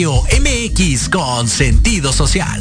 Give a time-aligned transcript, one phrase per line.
[0.00, 2.58] Radio MX con sentido social.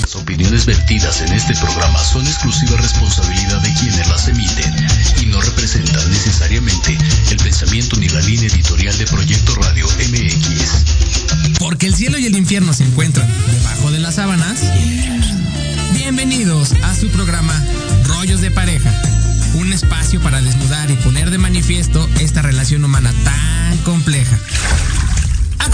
[0.00, 4.74] Las opiniones vertidas en este programa son exclusiva responsabilidad de quienes las emiten
[5.22, 6.98] y no representan necesariamente
[7.30, 11.58] el pensamiento ni la línea editorial de Proyecto Radio MX.
[11.60, 14.58] Porque el cielo y el infierno se encuentran debajo de las sábanas.
[15.92, 17.54] Bienvenidos a su programa
[18.06, 18.92] Rollos de Pareja.
[19.54, 24.36] Un espacio para desnudar y poner de manifiesto esta relación humana tan compleja.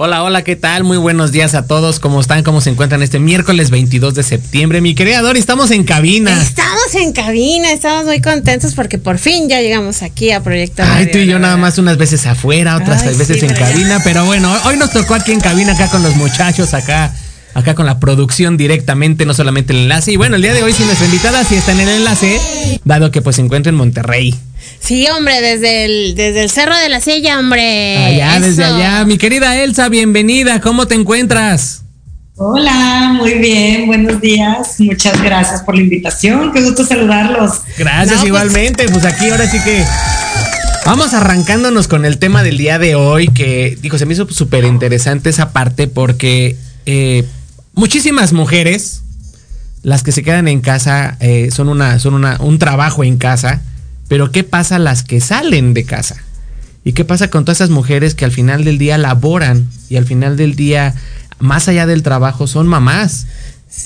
[0.00, 0.84] Hola, hola, ¿qué tal?
[0.84, 1.98] Muy buenos días a todos.
[1.98, 2.44] ¿Cómo están?
[2.44, 4.80] ¿Cómo se encuentran este miércoles 22 de septiembre?
[4.80, 6.40] Mi creador, estamos en cabina.
[6.40, 11.10] Estamos en cabina, estamos muy contentos porque por fin ya llegamos aquí a Proyecto Ay,
[11.10, 14.76] tú y yo nada más unas veces afuera, otras veces en cabina, pero bueno, hoy
[14.76, 17.12] nos tocó aquí en cabina, acá con los muchachos, acá
[17.58, 20.12] acá con la producción directamente, no solamente el enlace.
[20.12, 22.40] Y bueno, el día de hoy, si nuestra invitada sí está en el enlace,
[22.84, 24.34] dado que pues se encuentra en Monterrey.
[24.80, 27.96] Sí, hombre, desde el, desde el Cerro de la Silla, hombre.
[27.96, 29.04] Allá, desde allá.
[29.04, 30.60] Mi querida Elsa, bienvenida.
[30.60, 31.82] ¿Cómo te encuentras?
[32.36, 34.76] Hola, muy bien, buenos días.
[34.78, 36.52] Muchas gracias por la invitación.
[36.52, 37.62] Qué gusto saludarlos.
[37.76, 38.88] Gracias, pues, igualmente.
[38.88, 39.84] Pues aquí ahora sí que
[40.88, 44.64] Vamos arrancándonos con el tema del día de hoy, que dijo, se me hizo súper
[44.64, 46.56] interesante esa parte porque
[46.86, 47.26] eh,
[47.78, 49.02] muchísimas mujeres,
[49.84, 53.62] las que se quedan en casa, eh, son, una, son una, un trabajo en casa,
[54.08, 56.16] pero ¿qué pasa las que salen de casa?
[56.84, 60.06] ¿Y qué pasa con todas esas mujeres que al final del día laboran y al
[60.06, 60.94] final del día,
[61.38, 63.26] más allá del trabajo, son mamás?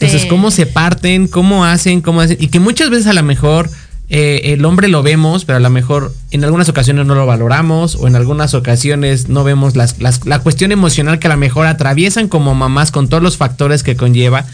[0.01, 1.29] Entonces, ¿cómo se parten?
[1.29, 2.01] ¿Cómo hacen?
[2.01, 2.39] ¿Cómo hacen?
[2.41, 3.69] Y que muchas veces a lo mejor
[4.15, 7.95] eh, el hombre lo vemos, pero a lo mejor en algunas ocasiones no lo valoramos
[7.95, 12.29] o en algunas ocasiones no vemos las, la cuestión emocional que a lo mejor atraviesan
[12.29, 14.45] como mamás con todos los factores que conlleva.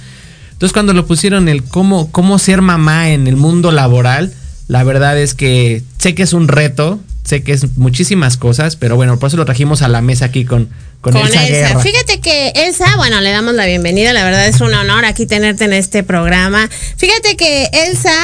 [0.53, 4.33] Entonces, cuando lo pusieron el cómo, cómo ser mamá en el mundo laboral,
[4.69, 8.95] la verdad es que sé que es un reto, sé que es muchísimas cosas, pero
[8.95, 10.69] bueno, por eso lo trajimos a la mesa aquí con,
[11.01, 11.81] con, Elsa.
[11.81, 15.65] Fíjate que Elsa, bueno, le damos la bienvenida, la verdad es un honor aquí tenerte
[15.65, 16.69] en este programa.
[16.97, 18.15] Fíjate que Elsa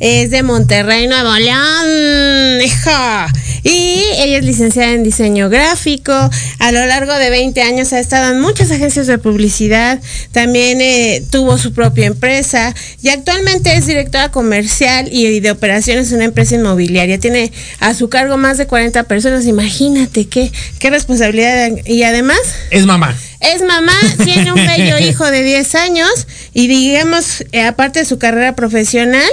[0.00, 3.30] es de Monterrey, Nuevo León, hija.
[3.62, 6.12] Y ella es licenciada en diseño gráfico.
[6.58, 10.00] A lo largo de 20 años ha estado en muchas agencias de publicidad.
[10.32, 16.16] También eh, tuvo su propia empresa y actualmente es directora comercial y de operaciones en
[16.16, 17.18] una empresa inmobiliaria.
[17.18, 19.44] Tiene a su cargo más de 40 personas.
[19.44, 21.70] Imagínate qué, qué responsabilidad.
[21.84, 22.38] Y además...
[22.70, 23.14] Es mamá.
[23.40, 28.18] Es mamá, tiene un bello hijo de 10 años y digamos, eh, aparte de su
[28.18, 29.30] carrera profesional,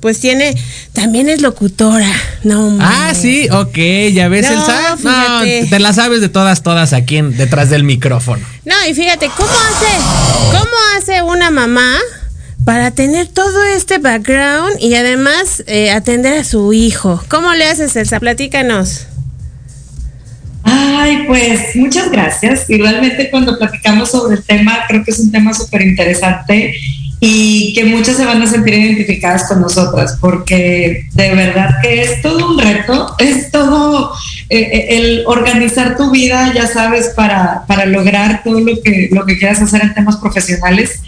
[0.00, 0.54] pues tiene,
[0.92, 2.10] también es locutora.
[2.44, 3.76] No, Ah, sí, ok,
[4.12, 4.56] ya ves, el
[5.04, 8.44] No, te la sabes de todas, todas aquí en, detrás del micrófono.
[8.64, 11.96] No, y fíjate, ¿cómo hace, cómo hace una mamá
[12.64, 17.22] para tener todo este background y además eh, atender a su hijo?
[17.28, 18.20] ¿Cómo le haces, Elsa?
[18.20, 19.06] Platícanos.
[20.64, 22.68] Ay, pues muchas gracias.
[22.68, 26.74] Y realmente cuando platicamos sobre el tema, creo que es un tema súper interesante
[27.20, 32.22] y que muchas se van a sentir identificadas con nosotras, porque de verdad que es
[32.22, 34.12] todo un reto, es todo
[34.48, 39.26] eh, eh, el organizar tu vida, ya sabes, para, para lograr todo lo que, lo
[39.26, 41.02] que quieras hacer en temas profesionales.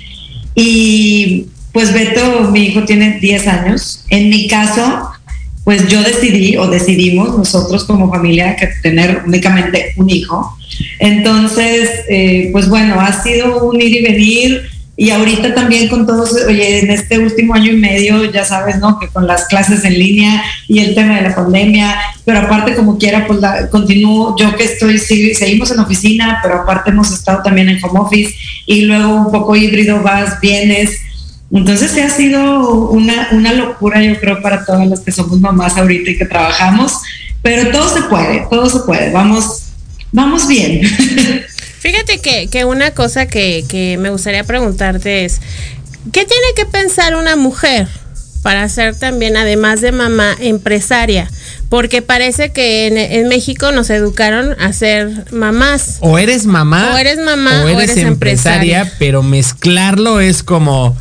[0.55, 4.05] Y pues Beto, mi hijo tiene 10 años.
[4.09, 5.11] En mi caso,
[5.63, 10.57] pues yo decidí o decidimos nosotros como familia que tener únicamente un hijo.
[10.99, 16.35] Entonces, eh, pues bueno, ha sido un ir y venir y ahorita también con todos,
[16.47, 18.99] oye, en este último año y medio, ya sabes, ¿no?
[18.99, 22.99] Que con las clases en línea y el tema de la pandemia, pero aparte como
[22.99, 27.71] quiera, pues la, continúo, yo que estoy, seguimos en oficina, pero aparte hemos estado también
[27.71, 28.35] en home office
[28.67, 30.99] y luego un poco híbrido, vas, vienes.
[31.51, 35.79] Entonces se ha sido una, una locura, yo creo, para todas las que somos mamás
[35.79, 37.01] ahorita y que trabajamos,
[37.41, 39.63] pero todo se puede, todo se puede, vamos,
[40.13, 40.83] vamos bien.
[41.81, 45.41] Fíjate que, que una cosa que, que me gustaría preguntarte es,
[46.13, 47.89] ¿qué tiene que pensar una mujer
[48.43, 51.31] para ser también, además de mamá, empresaria?
[51.71, 55.97] Porque parece que en, México nos educaron a ser mamás.
[56.01, 56.93] O eres mamá.
[56.95, 57.65] O eres mamá.
[57.65, 60.95] O eres, empresaria, pero mezclarlo es como...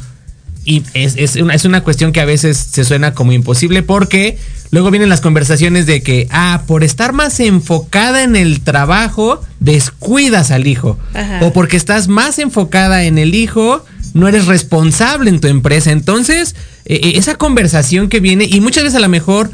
[0.64, 4.38] Y es, es, una, es una cuestión que a veces se suena como imposible porque
[4.72, 10.52] Luego vienen las conversaciones de que, ah, por estar más enfocada en el trabajo, descuidas
[10.52, 11.00] al hijo.
[11.42, 13.84] O porque estás más enfocada en el hijo,
[14.14, 15.92] no eres responsable en tu empresa.
[15.92, 19.50] Entonces, eh, eh, esa conversación que viene, y muchas veces a lo mejor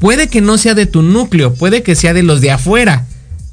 [0.00, 3.06] puede que no sea de tu núcleo, puede que sea de los de afuera.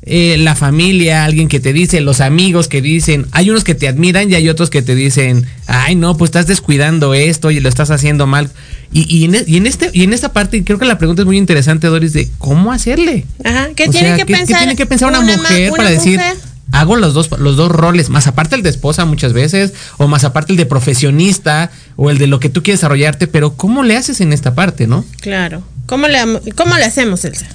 [0.06, 3.88] Eh, la familia, alguien que te dice, los amigos que dicen, hay unos que te
[3.88, 7.70] admiran y hay otros que te dicen, ay no, pues estás descuidando esto y lo
[7.70, 8.50] estás haciendo mal.
[8.92, 11.88] Y, en, e, este, y en esta parte, creo que la pregunta es muy interesante,
[11.88, 13.26] Doris, de cómo hacerle.
[13.46, 16.20] Ajá, ¿qué, tiene, que pensar, tiene que pensar una, mujer para decir,
[16.74, 20.26] hago los dos, los dos roles, más aparte el de esposa muchas veces, o más
[20.26, 23.96] aparte el de profesionista, o el de lo que tú quieres desarrollarte, pero ¿cómo le
[23.96, 25.06] haces en esta parte, no?
[25.22, 25.64] Claro.
[25.86, 26.20] ¿Cómo le,
[26.56, 27.48] cómo le hacemos, Elsa?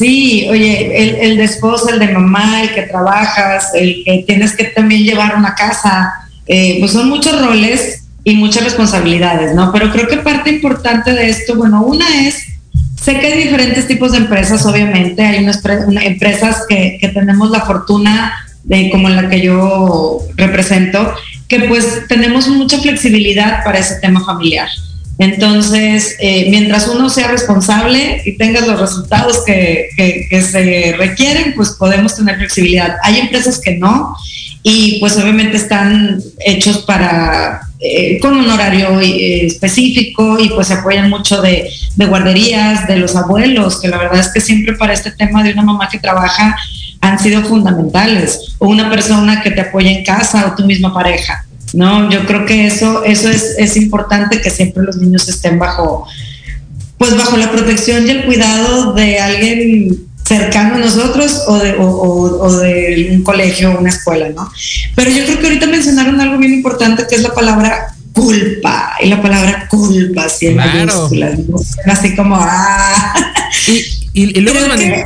[0.00, 4.56] Sí, oye, el, el, de esposa, el de mamá, el que trabajas, el que tienes
[4.56, 6.10] que también llevar una casa,
[6.46, 9.70] eh, pues son muchos roles y muchas responsabilidades, ¿no?
[9.70, 12.46] Pero creo que parte importante de esto, bueno, una es,
[12.98, 15.60] sé que hay diferentes tipos de empresas, obviamente, hay unas
[16.02, 18.32] empresas que, que tenemos la fortuna
[18.64, 21.12] de, como la que yo represento,
[21.46, 24.70] que pues tenemos mucha flexibilidad para ese tema familiar.
[25.20, 29.90] Entonces, eh, mientras uno sea responsable y tenga los resultados que,
[30.30, 32.96] se requieren, pues podemos tener flexibilidad.
[33.02, 34.16] Hay empresas que no
[34.62, 40.74] y pues obviamente están hechos para eh, con un horario eh, específico y pues se
[40.74, 44.94] apoyan mucho de, de guarderías, de los abuelos, que la verdad es que siempre para
[44.94, 46.56] este tema de una mamá que trabaja
[47.02, 51.44] han sido fundamentales, o una persona que te apoya en casa o tu misma pareja.
[51.74, 52.10] ¿No?
[52.10, 56.06] Yo creo que eso, eso es, es importante que siempre los niños estén bajo,
[56.98, 62.58] pues bajo la protección y el cuidado de alguien cercano a nosotros o de, o,
[62.58, 64.50] de un colegio o una escuela, ¿no?
[64.94, 69.08] Pero yo creo que ahorita mencionaron algo bien importante que es la palabra culpa y
[69.08, 70.86] la palabra culpa siempre
[71.86, 73.14] así como ah
[73.68, 74.58] y, luego,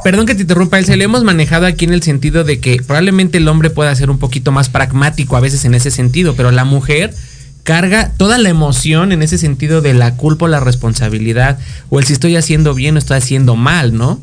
[0.03, 3.39] perdón que te interrumpa, se lo hemos manejado aquí en el sentido de que probablemente
[3.39, 6.65] el hombre pueda ser un poquito más pragmático a veces en ese sentido, pero la
[6.65, 7.15] mujer
[7.65, 12.07] carga toda la emoción en ese sentido de la culpa o la responsabilidad, o el
[12.07, 14.21] si estoy haciendo bien o estoy haciendo mal, ¿no?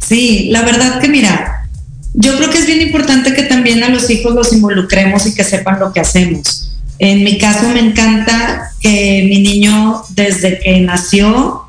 [0.00, 1.68] Sí, la verdad que mira,
[2.14, 5.44] yo creo que es bien importante que también a los hijos los involucremos y que
[5.44, 6.72] sepan lo que hacemos.
[6.98, 11.67] En mi caso me encanta que mi niño desde que nació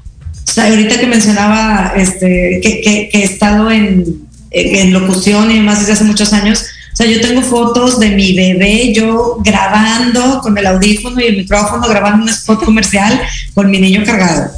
[0.50, 5.94] o sea, ahorita que mencionaba este, que, he estado en, en, locución y demás desde
[5.94, 10.66] hace muchos años, o sea, yo tengo fotos de mi bebé, yo grabando con el
[10.66, 13.22] audífono y el micrófono, grabando un spot comercial
[13.54, 14.52] con mi niño cargado.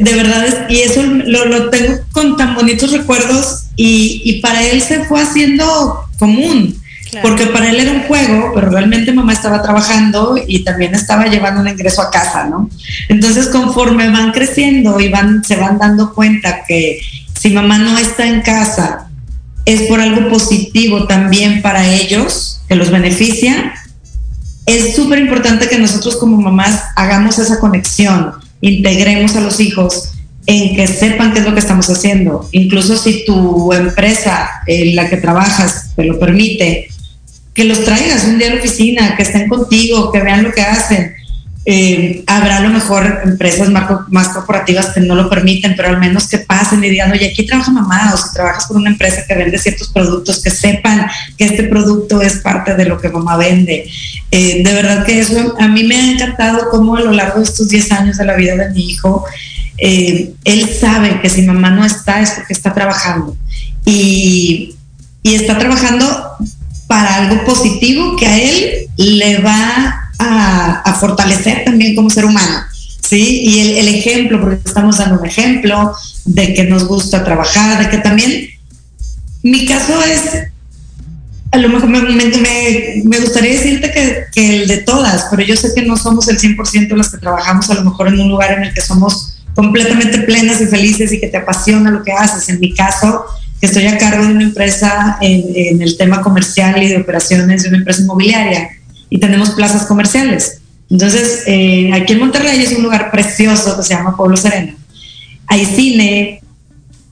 [0.00, 4.80] De verdad, y eso lo, lo tengo con tan bonitos recuerdos y, y para él
[4.80, 6.81] se fue haciendo común.
[7.20, 11.60] Porque para él era un juego, pero realmente mamá estaba trabajando y también estaba llevando
[11.60, 12.70] un ingreso a casa, ¿no?
[13.08, 17.00] Entonces, conforme van creciendo y van, se van dando cuenta que
[17.38, 19.10] si mamá no está en casa,
[19.66, 23.74] es por algo positivo también para ellos, que los beneficia,
[24.64, 30.12] es súper importante que nosotros como mamás hagamos esa conexión, integremos a los hijos
[30.46, 32.48] en que sepan qué es lo que estamos haciendo.
[32.52, 36.88] Incluso si tu empresa en la que trabajas te lo permite,
[37.54, 40.62] que los traigas un día a la oficina, que estén contigo, que vean lo que
[40.62, 41.14] hacen.
[41.64, 46.26] Eh, habrá a lo mejor empresas más, corporativas que no lo permiten, pero al menos
[46.26, 49.34] que pasen y digan, oye, aquí trabaja mamá, o si trabajas por una empresa que
[49.34, 51.06] vende ciertos productos, que sepan
[51.36, 53.88] que este producto es parte de lo que mamá vende.
[54.30, 57.44] Eh, de verdad que eso a mí me ha encantado cómo a lo largo de
[57.44, 59.24] estos 10 años de la vida de mi hijo,
[59.78, 63.36] eh, él sabe que si mamá no está es porque está trabajando.
[63.84, 64.74] Y
[65.22, 66.36] está trabajando
[66.92, 72.64] para algo positivo que a él le va a, fortalecer también como ser humano.
[73.00, 73.40] ¿sí?
[73.44, 75.94] Y el, ejemplo, porque estamos dando un ejemplo
[76.26, 78.46] de que nos gusta trabajar, de que también
[79.42, 80.48] mi caso es,
[81.50, 85.72] a lo mejor me, me, gustaría decirte que, que, el de todas, pero yo sé
[85.74, 88.52] que no somos el 100% de los que trabajamos a lo mejor en un lugar
[88.52, 92.50] en el que somos completamente plenas y felices y que te apasiona lo que haces.
[92.50, 93.24] En mi caso,
[93.62, 97.78] estoy a cargo de una empresa en, el tema comercial y de operaciones de una
[97.78, 98.70] empresa inmobiliaria
[99.08, 100.58] y tenemos plazas comerciales.
[100.90, 104.74] Entonces, eh, aquí en Monterrey es un lugar precioso que se llama Pueblo Serena.
[105.46, 106.42] Hay cine,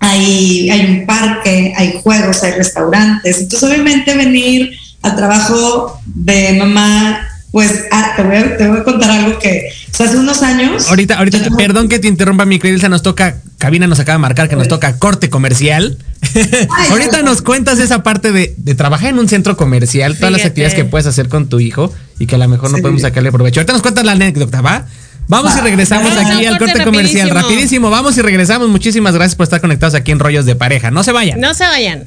[0.01, 3.41] hay, hay un parque, hay juegos, hay restaurantes.
[3.41, 9.71] Entonces, obviamente, venir al trabajo de mamá pues ah, te, voy a, contar algo que
[9.93, 10.89] hace unos años.
[10.89, 14.49] Ahorita, ahorita, perdón que te interrumpa, mi querida, nos toca, Cabina nos acaba de marcar
[14.49, 15.99] que nos toca corte comercial.
[16.91, 20.85] ahorita nos cuentas esa parte de, trabajar en un centro comercial, todas las actividades que
[20.85, 23.61] puedes hacer con tu hijo y que a lo mejor no podemos sacarle provecho.
[23.61, 24.87] Ahorita nos cuentas la anécdota, ¿va?
[25.29, 27.31] Vamos y regresamos aquí al corte, comercial.
[27.31, 28.69] Rapidísimo, vamos y regresamos.
[28.69, 30.91] Muchísimas gracias por estar conectados aquí en Rollos de Pareja.
[30.91, 31.41] No se vayan.
[31.41, 32.05] No se vayan.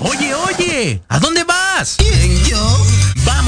[0.00, 1.96] Oye, ¿a dónde vas?
[1.98, 2.39] ¿Quién?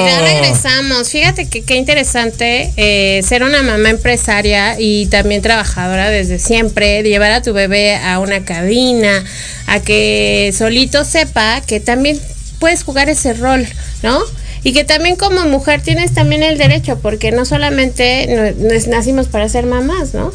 [0.00, 1.08] Pues ya regresamos.
[1.08, 7.08] Fíjate que qué interesante eh, ser una mamá empresaria y también trabajadora desde siempre, de
[7.08, 9.24] llevar a tu bebé a una cabina,
[9.66, 12.20] a que solito sepa que también
[12.58, 13.66] puedes jugar ese rol,
[14.02, 14.20] ¿no?
[14.64, 19.26] Y que también como mujer tienes también el derecho, porque no solamente no- nos nacimos
[19.28, 20.32] para ser mamás, ¿no?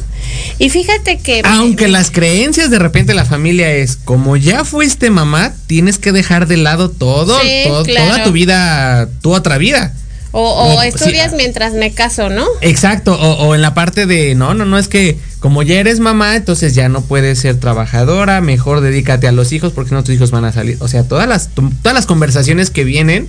[0.58, 1.42] Y fíjate que...
[1.44, 6.46] Aunque las creencias de repente la familia es, como ya fuiste mamá, tienes que dejar
[6.46, 8.12] de lado todo, Sí, todo- claro.
[8.12, 9.92] toda tu vida, tu otra vida.
[10.36, 11.36] O, o No, estudias ah.
[11.36, 12.44] mientras me caso, ¿no?
[12.60, 16.00] Exacto, o, o en la parte de, no, no, no, es que como ya eres
[16.00, 20.14] mamá, entonces ya no puedes ser trabajadora, mejor dedícate a los hijos porque no tus
[20.16, 20.76] hijos van a salir.
[20.80, 23.28] O sea, todas las, todas las conversaciones que vienen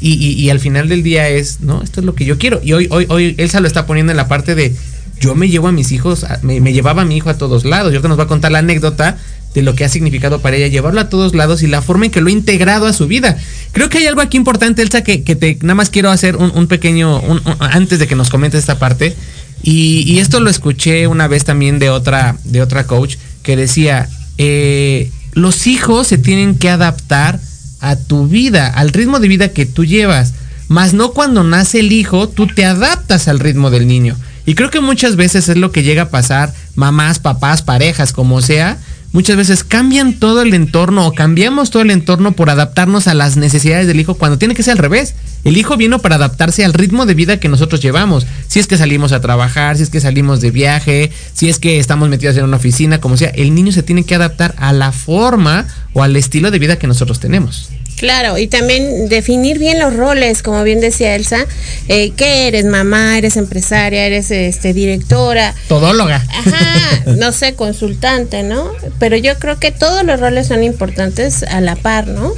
[0.00, 2.60] y, y- al final del día es, no, esto es lo que yo quiero.
[2.62, 4.74] Y hoy, hoy, hoy Elsa lo está poniendo en la parte de,
[5.20, 7.92] yo me llevo a mis hijos, me, llevaba a mi hijo a todos lados.
[7.92, 9.18] Y ahorita nos va a contar la anécdota
[9.54, 12.10] de lo que ha significado para ella llevarlo a todos lados y la forma en
[12.10, 13.38] que lo ha integrado a su vida.
[13.72, 16.66] Creo que hay algo aquí importante, Elsa, que, que te nada más quiero hacer un,
[16.66, 17.22] pequeño,
[17.58, 19.16] antes de que nos comentes esta parte.
[19.62, 24.08] Y, y esto lo escuché una vez también de otra, de otra coach que decía,
[24.36, 27.40] eh, los hijos se tienen que adaptar
[27.80, 30.34] a tu vida, al ritmo de vida que tú llevas.
[30.68, 34.16] Más no cuando nace el hijo, tú te adaptas al ritmo del niño.
[34.46, 38.40] Y creo que muchas veces es lo que llega a pasar, mamás, papás, parejas, como
[38.40, 38.78] sea.
[39.12, 43.36] Muchas veces cambian todo el entorno o cambiamos todo el entorno por adaptarnos a las
[43.36, 45.14] necesidades del hijo cuando tiene que ser al revés.
[45.42, 48.26] El hijo vino para adaptarse al ritmo de vida que nosotros llevamos.
[48.46, 51.78] Si es que salimos a trabajar, si es que salimos de viaje, si es que
[51.78, 54.92] estamos metidos en una oficina, como sea, el niño se tiene que adaptar a la
[54.92, 57.70] forma o al estilo de vida que nosotros tenemos.
[57.96, 61.46] Claro, y también definir bien los roles, como bien decía Elsa,
[61.88, 62.66] eh, ¿qué eres?
[62.66, 66.16] Mamá, eres empresaria, eres este directora, Todóloga.
[66.16, 68.70] ajá, no sé, consultante, ¿no?
[68.98, 72.34] Pero yo creo que todos los roles son importantes a la par, ¿no?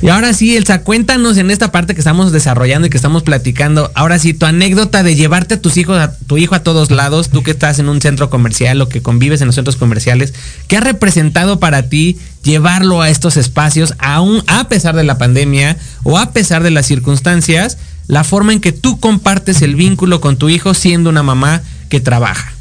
[0.00, 3.90] Y ahora sí, Elsa, cuéntanos en esta parte que estamos desarrollando y que estamos platicando.
[3.96, 7.30] Ahora sí, tu anécdota de llevarte a tus hijos, a tu hijo a todos lados,
[7.30, 10.34] tú que estás en un centro comercial o que convives en los centros comerciales,
[10.68, 15.76] ¿qué ha representado para ti llevarlo a estos espacios, aún a pesar de la pandemia
[16.04, 20.36] o a pesar de las circunstancias, la forma en que tú compartes el vínculo con
[20.36, 22.52] tu hijo siendo una mamá que trabaja?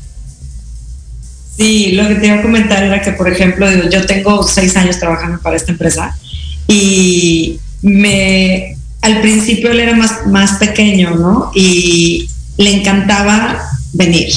[1.55, 4.99] Sí, lo que te iba a comentar era que, por ejemplo, yo tengo seis años
[4.99, 6.17] trabajando para esta empresa
[6.67, 11.51] y me, al principio él era más, más pequeño, ¿no?
[11.55, 13.61] Y le encantaba
[13.93, 14.29] venir,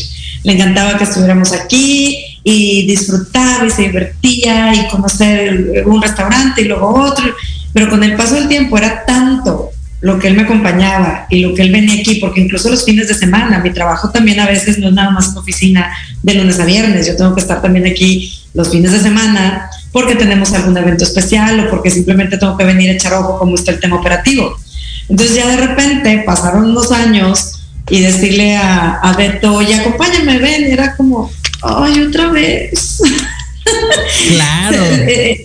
[0.44, 6.64] le encantaba que estuviéramos aquí y disfrutaba y se divertía y conocer un restaurante y
[6.64, 7.24] luego otro,
[7.72, 11.54] pero con el paso del tiempo era tanto lo que él me acompañaba y lo
[11.54, 14.78] que él venía aquí, porque incluso los fines de semana, mi trabajo también a veces
[14.78, 15.90] no es nada más en oficina
[16.22, 20.14] de lunes a viernes, yo tengo que estar también aquí los fines de semana porque
[20.14, 23.72] tenemos algún evento especial o porque simplemente tengo que venir a echar ojo cómo está
[23.72, 24.56] el tema operativo.
[25.08, 30.64] Entonces ya de repente pasaron unos años y decirle a, a Beto, oye, acompáñame, ven,
[30.64, 31.30] era como,
[31.62, 33.00] ay, otra vez.
[34.28, 34.84] Claro.
[34.84, 35.44] Eh, eh,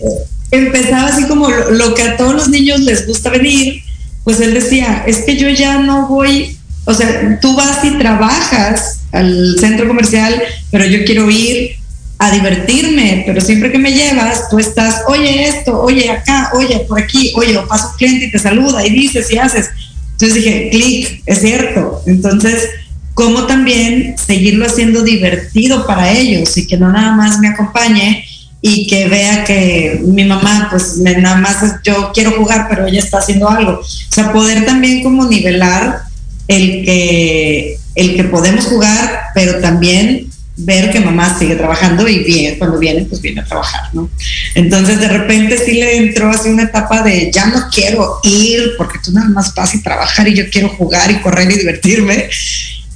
[0.50, 3.82] empezaba así como lo, lo que a todos los niños les gusta venir,
[4.24, 9.00] pues él decía, es que yo ya no voy, o sea, tú vas y trabajas
[9.12, 11.75] al centro comercial, pero yo quiero ir
[12.18, 17.00] a divertirme, pero siempre que me llevas, tú estás, oye esto, oye acá, oye por
[17.00, 19.68] aquí, oye, o pasa cliente y te saluda y dices y haces.
[20.12, 22.02] Entonces dije, clic, es cierto.
[22.06, 22.70] Entonces,
[23.12, 28.24] ¿cómo también seguirlo haciendo divertido para ellos y que no nada más me acompañe
[28.62, 33.00] y que vea que mi mamá, pues me, nada más yo quiero jugar, pero ella
[33.00, 33.80] está haciendo algo.
[33.80, 36.00] O sea, poder también como nivelar
[36.48, 42.58] el que, el que podemos jugar, pero también ver que mamá sigue trabajando y bien,
[42.58, 44.08] cuando viene, pues viene a trabajar, ¿no?
[44.54, 48.98] Entonces de repente sí le entró así una etapa de ya no quiero ir porque
[49.02, 52.28] tú nada más vas y trabajar y yo quiero jugar y correr y divertirme.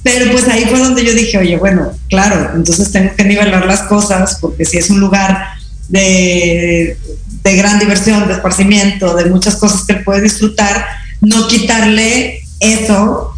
[0.03, 3.81] Pero pues ahí fue donde yo dije, oye, bueno, claro, entonces tengo que nivelar las
[3.81, 5.45] cosas porque si es un lugar
[5.87, 6.97] de,
[7.43, 10.83] de gran diversión, de esparcimiento, de muchas cosas que puede disfrutar,
[11.21, 13.35] no quitarle eso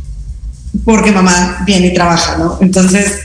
[0.85, 2.57] porque mamá viene y trabaja, ¿no?
[2.61, 3.19] Entonces,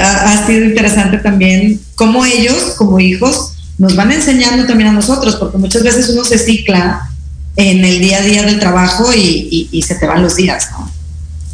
[0.00, 5.36] ha, ha, sido interesante también cómo ellos, como hijos, nos van enseñando también a nosotros,
[5.36, 7.10] porque muchas veces uno se cicla
[7.56, 10.68] en el día a día del trabajo y, y, y se te van los días,
[10.72, 10.90] ¿no?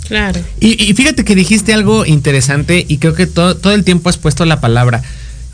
[0.09, 0.41] Claro.
[0.61, 4.19] Y, y, fíjate que dijiste algo interesante y creo que todo, todo el tiempo has
[4.19, 5.03] puesto la palabra.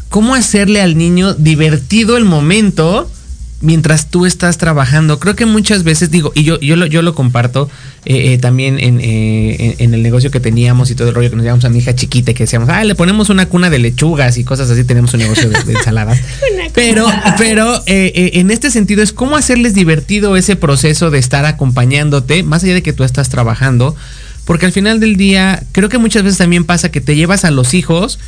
[0.09, 3.11] ¿Cómo hacerle al niño divertido el momento
[3.61, 5.18] mientras tú estás trabajando.
[5.18, 7.68] Creo que muchas veces digo, y yo, yo, lo, yo lo comparto
[8.05, 11.37] eh, eh, también en, eh, en, el negocio que teníamos y todo el rollo que
[11.37, 14.38] nos llevamos a mi hija chiquita que decíamos, ah, le ponemos una cuna de lechugas
[14.38, 16.21] y cosas así, tenemos un negocio de, de ensaladas.
[16.75, 22.62] pero, pero en este sentido es cómo hacerles divertido ese proceso de estar acompañándote, más
[22.62, 23.97] allá de que tú estás trabajando,
[24.44, 27.51] porque al final del día creo que muchas veces también pasa que te llevas a
[27.51, 28.18] los hijos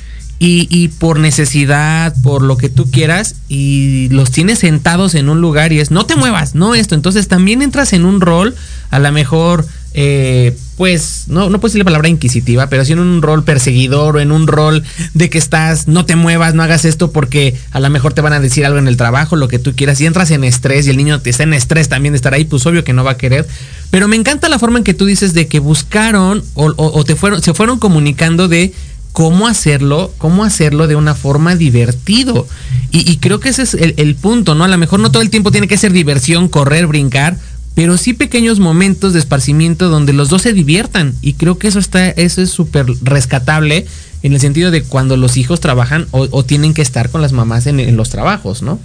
[0.43, 5.43] y, y, por necesidad, por lo que tú quieras, y los tienes sentados en un
[5.43, 6.95] lugar y es, no te muevas, no esto.
[6.95, 8.55] Entonces también entras en un rol,
[8.89, 13.01] a lo mejor, eh, pues, no, no puedo decir la palabra inquisitiva, pero sí en
[13.01, 16.87] un rol perseguidor o en un rol de que estás, no te muevas, no hagas
[16.87, 19.59] esto porque a lo mejor te van a decir algo en el trabajo, lo que
[19.59, 22.17] tú quieras, y entras en estrés y el niño te está en estrés también de
[22.17, 23.47] estar ahí, pues obvio que no va a querer.
[23.91, 27.05] Pero me encanta la forma en que tú dices de que buscaron o, o, o
[27.05, 28.73] te fueron, se fueron comunicando de
[29.13, 32.47] cómo hacerlo, cómo hacerlo de una forma divertido.
[32.91, 34.65] Y, y creo que ese es el, punto, ¿no?
[34.65, 37.37] A lo mejor no todo el tiempo tiene que ser diversión, correr, brincar,
[37.75, 41.15] pero sí pequeños momentos de esparcimiento donde los dos se diviertan.
[41.23, 43.87] Y creo que eso está, eso es súper rescatable
[44.23, 47.33] en el sentido de cuando los hijos trabajan o, o tienen que estar con las
[47.33, 48.79] mamás en, en, los trabajos, ¿no?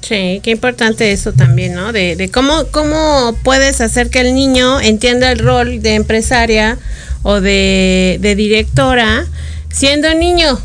[0.00, 1.92] Sí, qué importante eso también, ¿no?
[1.92, 6.78] De, de cómo, cómo puedes hacer que el niño entienda el rol de empresaria
[7.22, 9.26] o de, de directora
[9.70, 10.58] siendo niño,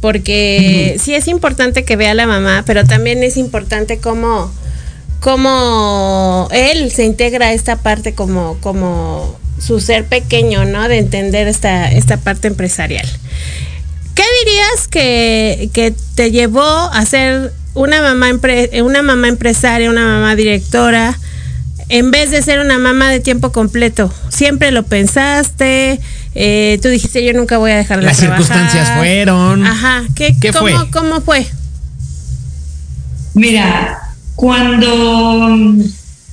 [0.00, 4.52] porque sí es importante que vea a la mamá, pero también es importante cómo,
[5.20, 10.88] cómo él se integra a esta parte como, como su ser pequeño, ¿no?
[10.88, 13.06] De entender esta, esta parte empresarial.
[14.14, 20.04] ¿Qué dirías que, que te llevó a ser una mamá, empre una mamá empresaria, una
[20.04, 21.18] mamá directora?
[21.92, 24.10] En vez de ser una mamá de tiempo completo.
[24.30, 26.00] Siempre lo pensaste,
[26.34, 28.42] eh, tú dijiste yo nunca voy a dejar de Las trabajar.
[28.42, 29.66] circunstancias fueron.
[29.66, 30.90] Ajá, ¿qué, ¿Qué cómo, fue?
[30.90, 31.46] ¿cómo fue?
[33.34, 33.98] Mira,
[34.36, 35.74] cuando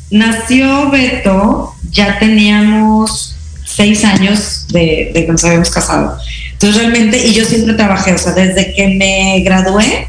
[0.10, 6.18] nació Beto, ya teníamos seis años de, de que nos habíamos casado.
[6.54, 10.08] Entonces realmente, y yo siempre trabajé, o sea, desde que me gradué,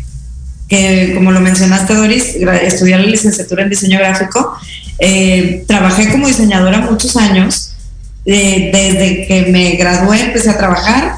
[0.71, 4.57] que como lo mencionaste Doris, estudié la licenciatura en diseño gráfico,
[5.01, 7.75] eh, trabajé como diseñadora muchos años,
[8.25, 11.17] eh, desde que me gradué empecé a trabajar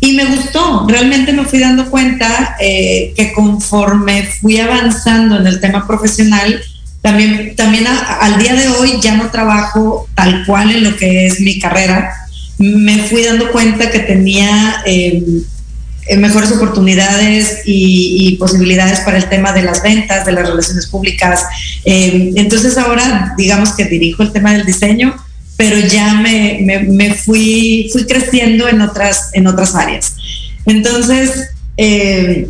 [0.00, 5.60] y me gustó, realmente me fui dando cuenta eh, que conforme fui avanzando en el
[5.60, 6.58] tema profesional,
[7.02, 11.26] también, también a, al día de hoy ya no trabajo tal cual en lo que
[11.26, 12.14] es mi carrera,
[12.56, 15.22] me fui dando cuenta que tenía eh,
[16.16, 21.44] mejores oportunidades y, posibilidades para el tema de las ventas, de las relaciones públicas.
[21.84, 25.14] Eh, entonces ahora digamos que dirijo el tema del diseño,
[25.56, 30.16] pero ya me, me, me fui, fui creciendo en otras, en otras áreas.
[30.66, 32.48] Entonces, eh,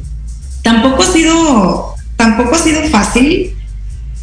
[0.62, 3.54] tampoco ha sido, tampoco ha sido fácil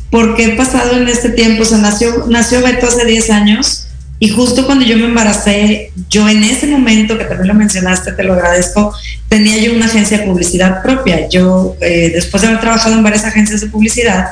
[0.09, 3.86] porque he pasado en este tiempo, o sea, nació, nació Beto hace 10 años
[4.19, 8.23] y justo cuando yo me embaracé, yo en ese momento, que también lo mencionaste, te
[8.23, 8.93] lo agradezco,
[9.29, 11.29] tenía yo una agencia de publicidad propia.
[11.29, 14.25] Yo, eh, después de haber trabajado en varias agencias de publicidad,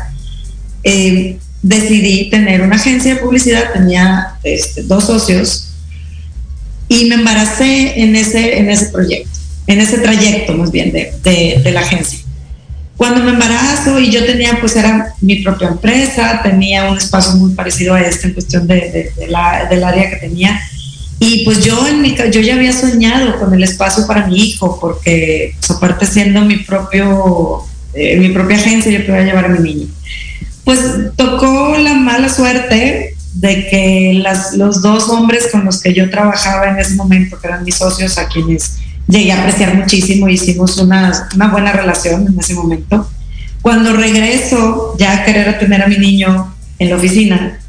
[0.83, 5.67] eh, decidí tener una agencia de publicidad, tenía este, dos socios
[6.87, 9.29] y me embaracé en ese, en ese proyecto,
[9.67, 12.19] en ese trayecto más bien de, de, de la agencia.
[12.97, 17.53] Cuando me embarazo y yo tenía, pues era mi propia empresa, tenía un espacio muy
[17.53, 20.61] parecido a este en cuestión de, de la, del área que tenía.
[21.19, 24.79] Y pues yo, en mi, yo ya había soñado con el espacio para mi hijo,
[24.79, 29.59] porque pues, aparte siendo mi propio, eh, mi propia agencia, yo podía llevar a mi
[29.59, 29.87] niño.
[30.63, 30.79] Pues
[31.15, 36.69] tocó la mala suerte de que las, los dos hombres con los que yo trabajaba
[36.69, 38.77] en ese momento, que eran mis socios, a quienes
[39.07, 43.09] llegué a apreciar muchísimo, hicimos una, una buena relación en ese momento.
[43.61, 47.59] Cuando regreso ya a querer tener a mi niño en la oficina,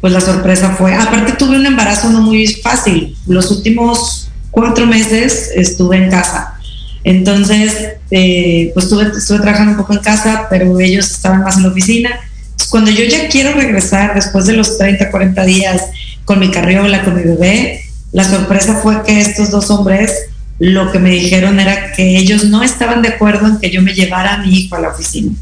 [0.00, 5.50] pues la sorpresa fue, aparte tuve un embarazo no muy fácil, los últimos cuatro meses
[5.54, 6.54] estuve en casa.
[7.04, 11.62] Entonces, eh, pues estuve, estuve trabajando un poco en casa, pero ellos estaban más en
[11.62, 12.10] la oficina.
[12.68, 15.82] Cuando yo ya quiero regresar después de los 30, 40 días
[16.24, 20.10] con mi carriola, con mi bebé, la sorpresa fue que estos dos hombres
[20.58, 23.94] lo que me dijeron era que ellos no estaban de acuerdo en que yo me
[23.94, 25.32] llevara a mi hijo a la oficina,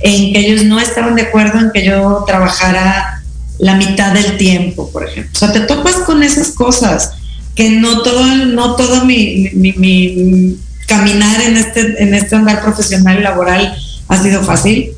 [0.00, 3.22] en que ellos no estaban de acuerdo en que yo trabajara
[3.58, 5.32] la mitad del tiempo, por ejemplo.
[5.34, 7.12] O sea, te topas con esas cosas
[7.54, 13.18] que no todo, no todo mi, mi, mi caminar en este, en este andar profesional
[13.18, 13.76] y laboral
[14.08, 14.90] ha sido fácil.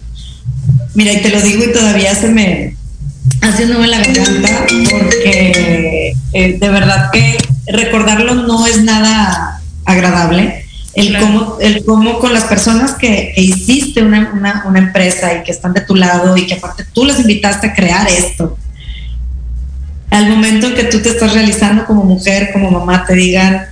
[0.95, 2.77] Mira, y te lo digo y todavía se me
[3.41, 7.39] hace un nudo en la garganta porque eh, de verdad que
[7.73, 10.65] recordarlo no es nada agradable.
[10.93, 11.27] El, claro.
[11.27, 15.53] cómo, el cómo con las personas que, que hiciste una, una, una, empresa y que
[15.53, 18.59] están de tu lado y que aparte tú las invitaste a crear esto,
[20.11, 23.67] al momento en que tú te estás realizando como mujer, como mamá, te digan,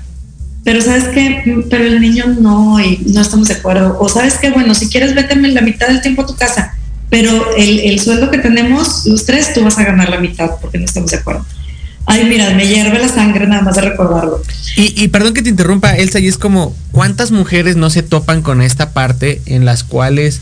[0.63, 4.51] pero sabes que, pero el niño no, y no estamos de acuerdo, o sabes que,
[4.51, 6.77] bueno, si quieres vete la mitad del tiempo a tu casa,
[7.11, 10.79] pero el, el sueldo que tenemos, los tres, tú vas a ganar la mitad porque
[10.79, 11.45] no estamos de acuerdo.
[12.09, 14.43] Ay, mira, me hierve la sangre nada más de recordarlo.
[14.77, 18.41] Y, y, perdón que te interrumpa, Elsa, y es como, ¿cuántas mujeres no se topan
[18.41, 20.41] con esta parte en las cuales,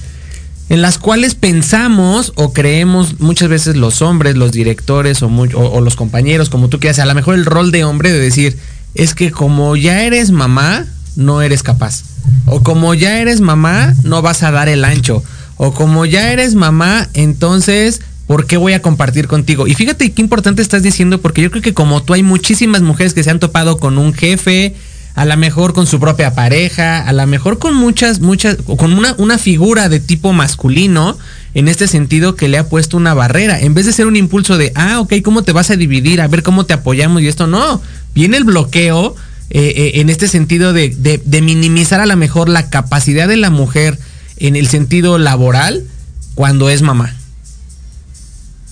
[0.69, 5.97] en las cuales pensamos o creemos muchas veces los hombres, los directores o, o los
[5.97, 8.57] compañeros, como tú quieras, a lo mejor el rol de hombre de decir,
[8.95, 12.05] es que como ya eres mamá, no eres capaz.
[12.47, 15.25] O como ya eres mamá, no vas a dar el ancho.
[15.57, 19.67] O como ya eres mamá, entonces ¿por qué voy a compartir contigo?
[19.67, 23.15] Y fíjate qué importante estás diciendo, porque yo creo que como tú hay muchísimas mujeres
[23.15, 24.75] que se han topado con un jefe,
[25.15, 29.39] a lo mejor con su propia pareja, a lo mejor con muchas, muchas, con una,
[29.39, 31.17] figura de tipo masculino,
[31.55, 33.59] en este sentido que le ha puesto una barrera.
[33.59, 36.21] En vez de ser un impulso de, ah, ok, ¿cómo te vas a dividir?
[36.21, 37.81] A ver cómo te apoyamos y esto, no.
[38.15, 39.17] Viene el bloqueo
[39.49, 43.39] eh, eh, en este sentido de, de, de minimizar a lo mejor la capacidad de
[43.39, 43.99] la mujer
[44.37, 45.85] en el sentido laboral
[46.35, 47.15] cuando es mamá.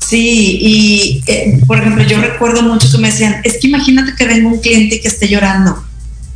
[0.06, 4.26] Sí, y eh, por ejemplo, yo recuerdo mucho que me decían, es que imagínate que
[4.26, 5.82] venga un cliente que esté llorando.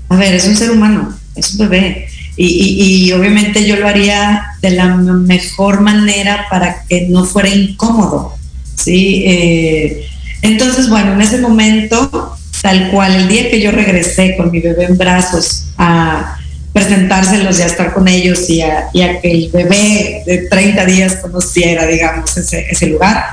[0.09, 2.09] A ver, es un ser humano, es un bebé.
[2.37, 7.49] Y, y, y, obviamente yo lo haría de la mejor manera para que no fuera
[7.49, 8.37] incómodo.
[8.77, 9.25] ¿sí?
[9.27, 10.07] Eh,
[10.43, 14.85] entonces, bueno, en ese momento, tal cual, el día que yo regresé con mi bebé
[14.85, 16.39] en brazos a
[16.73, 20.87] presentárselos y a estar con ellos y a, y a que el bebé de 30
[20.87, 23.25] días conociera, digamos, ese lugar,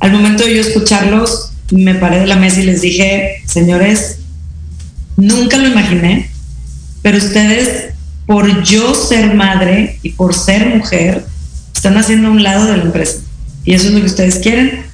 [0.00, 4.18] al momento de yo escucharlos, me paré de la mesa y les dije, señores,
[5.16, 6.30] nunca lo imaginé,
[7.02, 7.94] pero ustedes,
[8.26, 11.24] por yo ser madre y por ser mujer,
[11.74, 13.18] están haciendo un lado de la empresa.
[13.64, 14.86] Y eso es lo que ustedes quieren.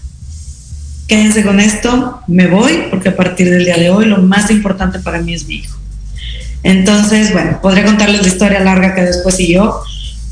[1.07, 4.99] Quédense con esto, me voy, porque a partir del día de hoy lo más importante
[4.99, 5.79] para mí es mi hijo.
[6.63, 9.81] Entonces, bueno, podría contarles la historia larga que después siguió,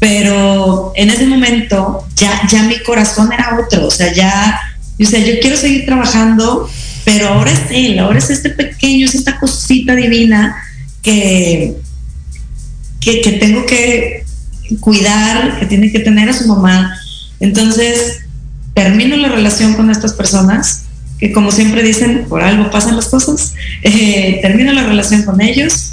[0.02, 4.58] pero en ese momento ya, ya mi corazón era otro, o sea, ya,
[5.00, 6.68] o sea, yo quiero seguir trabajando,
[7.04, 10.56] pero ahora es él, ahora es este pequeño, es esta cosita divina
[11.02, 11.76] que,
[13.00, 14.24] que, que tengo que
[14.80, 16.98] cuidar, que tiene que tener a su mamá.
[17.38, 18.22] Entonces,
[18.74, 20.86] termino la relación con estas personas,
[21.20, 25.92] que como siempre dicen, por algo pasan las cosas, eh, termino la relación con ellos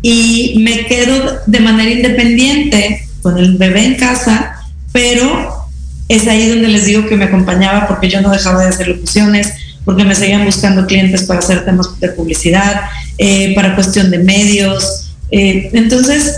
[0.00, 4.54] y me quedo de manera independiente con el bebé en casa,
[4.92, 5.66] pero
[6.08, 9.52] es ahí donde les digo que me acompañaba porque yo no dejaba de hacer locuciones,
[9.84, 12.82] porque me seguían buscando clientes para hacer temas de publicidad,
[13.18, 16.36] eh, para cuestión de medios, Eh, entonces,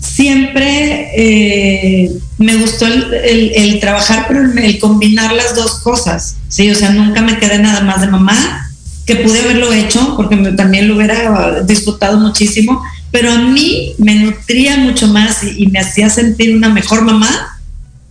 [0.00, 6.70] siempre eh, me gustó el, trabajar, pero el, combinar las dos cosas, ¿sí?
[6.70, 8.70] O sea, nunca me quedé nada más de mamá,
[9.04, 12.82] que pude haberlo hecho, porque también lo hubiera disfrutado muchísimo,
[13.14, 17.60] pero a mí me nutría mucho más y, me hacía sentir una mejor mamá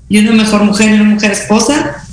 [0.07, 2.05] y una mejor mujer y una mujer esposa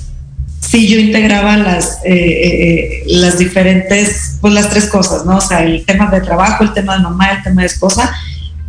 [0.59, 5.37] si yo integraba las, eh, eh, las diferentes, pues las tres cosas, ¿no?
[5.37, 8.13] O sea, el tema de trabajo, el tema de mamá, el tema de esposa,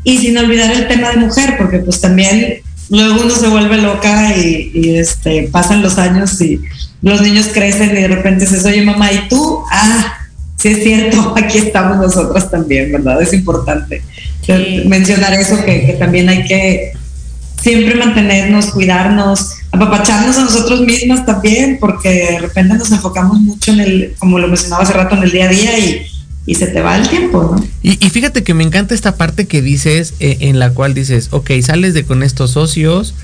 [0.05, 4.37] y sin olvidar el tema de mujer, porque pues también luego uno se vuelve loca
[4.37, 6.61] y, este, pasan los años y
[7.03, 9.65] los niños crecen y de repente se oye mamá, ¿y tú?
[9.69, 10.15] Ah,
[10.57, 13.21] sí es cierto, aquí estamos nosotros también, ¿verdad?
[13.21, 14.01] Es importante
[14.87, 16.93] mencionar eso, que, que también hay que
[17.61, 23.81] siempre mantenernos, cuidarnos, apapacharnos a nosotros mismas también, porque de repente nos enfocamos mucho en
[23.81, 26.07] el, como lo mencionaba hace rato, en el día a día y
[26.45, 27.65] y se te va el tiempo, ¿no?
[27.83, 31.51] Y, fíjate que me encanta esta parte que dices, eh, en la cual dices, ok,
[31.63, 33.15] sales de con estos socios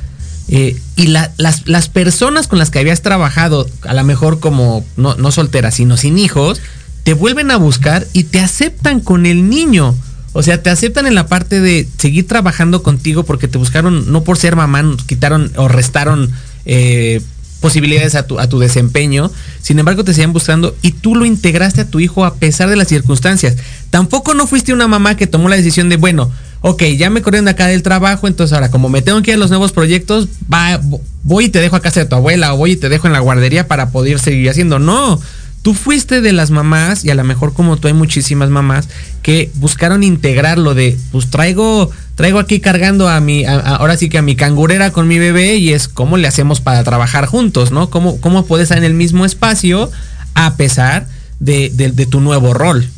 [0.49, 5.15] eh, y las, las, personas con las que habías trabajado, a lo mejor como no,
[5.17, 6.61] no solteras, sino sin hijos,
[7.03, 9.95] te vuelven a buscar y te aceptan con el niño.
[10.33, 14.23] O sea, te aceptan en la parte de seguir trabajando contigo porque te buscaron, no
[14.25, 16.31] por ser mamá, quitaron o restaron
[16.65, 17.21] eh,
[17.61, 19.31] posibilidades a tu, a tu desempeño.
[19.61, 22.77] Sin embargo, te siguen buscando y tú lo integraste a tu hijo a pesar de
[22.77, 23.57] las circunstancias.
[23.91, 27.49] Tampoco no fuiste una mamá que tomó la decisión de, bueno, ok, ya me corrieron
[27.49, 30.81] acá del trabajo, entonces ahora como me tengo que ir a los nuevos proyectos, va,
[31.23, 33.13] voy y te dejo a casa de tu abuela o voy y te dejo en
[33.13, 34.79] la guardería para poder seguir haciendo.
[34.79, 35.21] No,
[35.63, 38.89] Tú fuiste de las mamás, y a lo mejor como tú hay muchísimas mamás,
[39.23, 44.23] que buscaron integrarlo de, pues traigo, traigo aquí cargando a mi, ahora sí que a
[44.23, 47.91] mi cangurera con mi bebé, y es cómo le hacemos para trabajar juntos, ¿no?
[47.91, 49.91] ¿Cómo, cómo puedes estar en el mismo espacio
[50.35, 51.07] a pesar
[51.41, 52.89] de tu nuevo rol?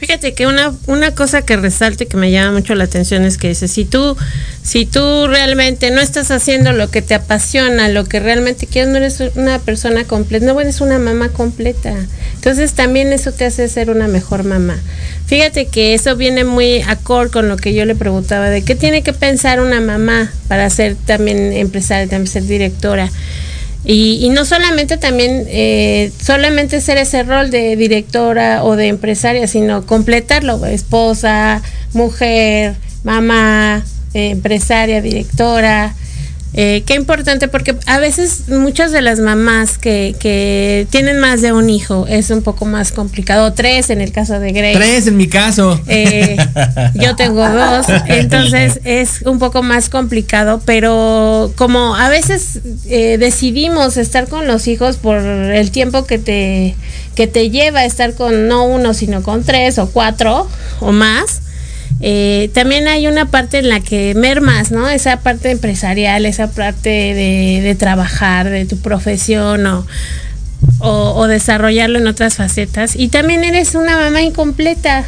[0.00, 3.48] Fíjate que una, una cosa que resalte que me llama mucho la atención es que
[3.48, 4.16] dice, si tú,
[4.62, 8.96] si tú realmente no estás haciendo lo que te apasiona, lo que realmente quieres, no
[8.96, 11.94] eres una persona completa, no eres una mamá completa.
[12.34, 14.78] Entonces también eso te hace ser una mejor mamá.
[15.26, 19.02] Fíjate que eso viene muy acorde con lo que yo le preguntaba de qué tiene
[19.02, 23.10] que pensar una mamá para ser también empresaria, también ser directora.
[23.84, 29.86] Y, no solamente también, eh, solamente ser ese rol de directora o de empresaria, sino
[29.86, 31.62] completarlo, esposa,
[31.94, 35.94] mujer, mamá, eh, empresaria, directora,
[36.52, 41.52] eh, qué importante porque a veces muchas de las mamás que, que, tienen más de
[41.52, 43.52] un hijo es un poco más complicado.
[43.52, 44.76] Tres en el caso de Grace.
[44.76, 45.80] Tres en mi caso.
[45.86, 46.36] Eh,
[46.94, 53.96] yo tengo dos, entonces es un poco más complicado, pero como a veces eh, decidimos
[53.96, 56.74] estar con los hijos por el tiempo que te,
[57.14, 60.48] que te lleva estar con no uno, sino con tres o cuatro
[60.80, 61.42] o más
[62.02, 64.88] eh, también hay una parte en la que mermas, ¿no?
[64.88, 69.66] Esa parte empresarial, esa parte de, trabajar, de tu profesión
[70.80, 72.96] o, desarrollarlo en otras facetas.
[72.96, 75.04] Y también eres una mamá incompleta,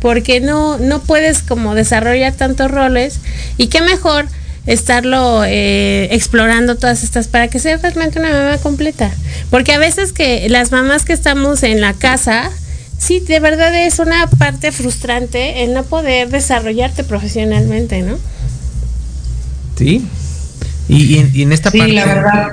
[0.00, 3.20] porque no, no puedes como desarrollar tantos roles.
[3.56, 4.26] Y qué mejor
[4.66, 9.10] estarlo eh, explorando todas estas para que seas realmente una mamá completa.
[9.50, 12.50] Porque a veces que las mamás que estamos en la casa,
[12.98, 18.18] sí, de verdad es una parte frustrante el no poder desarrollarte profesionalmente, ¿no?
[19.76, 20.06] Sí.
[20.88, 21.86] Y, en, esta parte.
[21.86, 22.48] Sí, la verdad.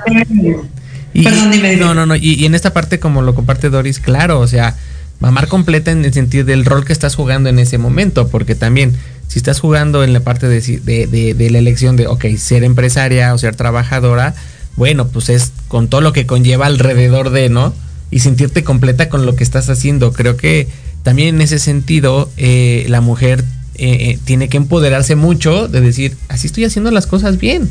[1.14, 2.16] Perdón, dime, No, no, no.
[2.16, 4.76] Y, en esta parte, como lo comparte Doris, claro, o sea,
[5.20, 8.96] mamar completa en el sentido del rol que estás jugando en ese momento, porque también,
[9.28, 13.32] si estás jugando en la parte de, de, de la elección de, ok, ser empresaria
[13.32, 14.34] o ser trabajadora,
[14.76, 17.72] bueno, pues es con todo lo que conlleva alrededor de, ¿no?
[18.10, 20.12] Y sentirte completa con lo que estás haciendo.
[20.12, 20.68] Creo que
[21.02, 23.44] también en ese sentido eh, la mujer
[23.76, 27.68] eh, eh, tiene que empoderarse mucho de decir, así estoy haciendo las cosas bien.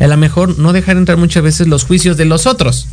[0.00, 2.88] A lo mejor no dejar entrar muchas veces los juicios de los otros.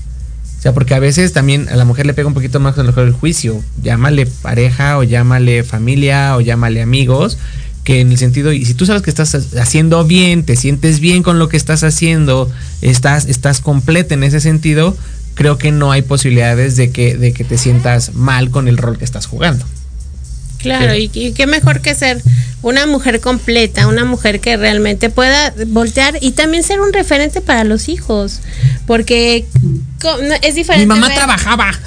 [0.58, 2.82] O sea, porque a veces también a la mujer le pega un poquito más a
[2.82, 3.62] lo mejor el juicio.
[3.84, 7.38] Llámale pareja o llámale familia o llámale amigos.
[7.84, 11.22] Que en el sentido, y si tú sabes que estás haciendo bien, te sientes bien
[11.22, 12.50] con lo que estás haciendo,
[12.82, 14.98] estás, estás completa en ese sentido,
[15.36, 18.98] creo que no hay posibilidades de que, de que te sientas mal con el rol
[18.98, 19.66] que estás jugando.
[20.58, 22.24] Claro, y, qué mejor que ser
[22.64, 27.64] una mujer completa, una mujer que realmente pueda voltear y también ser un referente para
[27.64, 28.40] los hijos,
[28.88, 29.46] porque
[30.42, 30.92] es diferente.
[30.92, 31.72] Mi mamá trabajaba.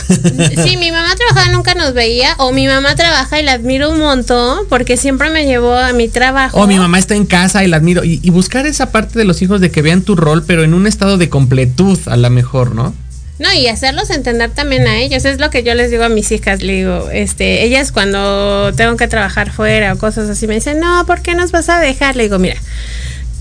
[0.63, 3.99] Sí, mi mamá trabajaba, nunca nos veía, o mi mamá trabaja y la admiro un
[3.99, 6.59] montón, porque siempre me llevó a mi trabajo.
[6.61, 9.43] O mi mamá está en casa y la admiro, y buscar esa parte de los
[9.43, 12.75] hijos de que vean tu rol, pero en un estado de completud, a lo mejor,
[12.75, 12.95] ¿no?
[13.39, 15.25] No, y hacerlos entender también a ellos.
[15.25, 16.63] Es lo que yo les digo a mis hijas.
[16.63, 21.07] Le digo, este, ellas cuando tengo que trabajar fuera o cosas así me dicen, no,
[21.07, 22.17] ¿por qué nos vas a dejar?
[22.17, 22.57] Le digo, mira,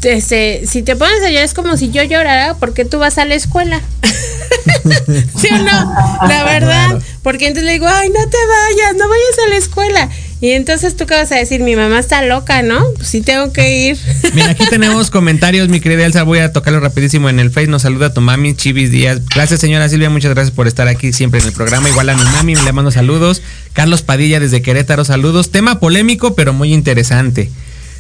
[0.04, 3.26] este, si te pones a llorar es como si yo llorara porque tú vas a
[3.26, 3.82] la escuela.
[5.36, 5.96] ¿Sí o no?
[6.28, 7.02] La verdad.
[7.24, 10.10] Porque entonces le digo, ay, no te vayas, no vayas a la escuela.
[10.40, 12.84] Y entonces tú qué vas a decir, mi mamá está loca, ¿no?
[12.96, 13.98] Pues sí tengo que ir.
[14.36, 17.68] Mira, aquí tenemos comentarios, mi querida Elsa, voy a tocarlo rapidísimo en el Face.
[17.68, 19.22] Nos saluda tu mami, Chivis Díaz.
[19.34, 21.90] Gracias, señora Silvia, muchas gracias por estar aquí siempre en el programa.
[21.90, 23.42] Igual a mi mami, le mando saludos.
[23.74, 25.50] Carlos Padilla desde Querétaro, saludos.
[25.52, 27.50] Tema polémico, pero muy interesante.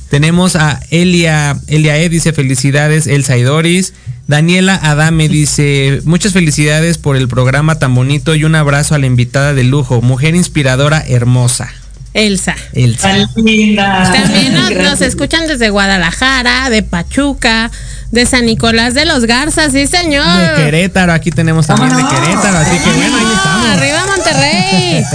[0.10, 3.46] Tenemos a Elia, Elia E, dice felicidades, Elsa y.
[4.28, 9.06] Daniela Adame dice, muchas felicidades por el programa tan bonito y un abrazo a la
[9.06, 11.74] invitada de lujo, mujer inspiradora, hermosa.
[12.18, 12.56] Elsa.
[12.74, 13.10] Elsa.
[13.10, 14.12] Tan linda.
[14.12, 17.70] También nos, nos escuchan desde Guadalajara, de Pachuca,
[18.12, 20.26] de San Nicolás de los Garzas, sí señor.
[20.26, 22.20] De Querétaro, aquí tenemos también de Vámonos.
[22.20, 23.68] Querétaro, así que bueno, ahí estamos.
[23.68, 25.06] arriba Monterrey.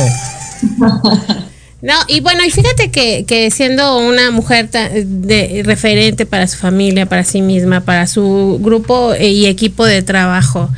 [1.83, 7.07] No, y bueno, y fíjate que, que siendo una mujer de referente para su familia,
[7.07, 10.71] para sí misma, para su grupo eh, y equipo de trabajo,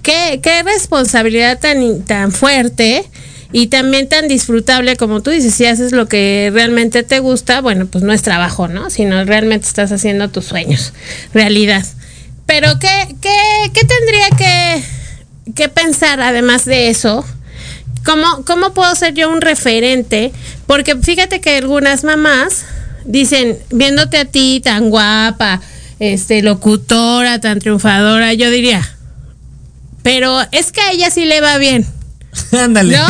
[0.00, 3.04] qué, qué responsabilidad tan, tan fuerte
[3.52, 7.86] y también tan disfrutable como tú dices, si haces lo que realmente te gusta, bueno,
[7.86, 8.90] pues no es trabajo, ¿no?
[8.90, 10.92] Sino realmente estás haciendo tus sueños,
[11.32, 11.84] realidad.
[12.46, 13.36] Pero ¿qué, qué,
[13.72, 17.24] qué tendría que, que pensar además de eso?
[18.04, 20.32] ¿Cómo, ¿Cómo puedo ser yo un referente?
[20.66, 22.64] Porque fíjate que algunas mamás
[23.04, 25.60] dicen, viéndote a ti tan guapa,
[25.98, 28.88] este, locutora, tan triunfadora, yo diría,
[30.02, 31.86] pero es que a ella sí le va bien,
[32.52, 32.96] Ándale.
[32.96, 33.06] ¿no?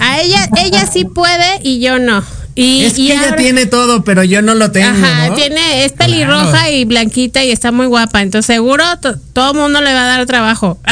[0.00, 2.22] A ella, ella sí puede y yo no.
[2.56, 4.88] Y, es y que ella ahora- tiene todo, pero yo no lo tengo.
[4.88, 5.34] Ajá, ¿no?
[5.34, 6.70] tiene, es pelirroja Claro.
[6.70, 10.06] y blanquita y está muy guapa, entonces seguro to- todo el mundo le va a
[10.18, 10.78] dar trabajo.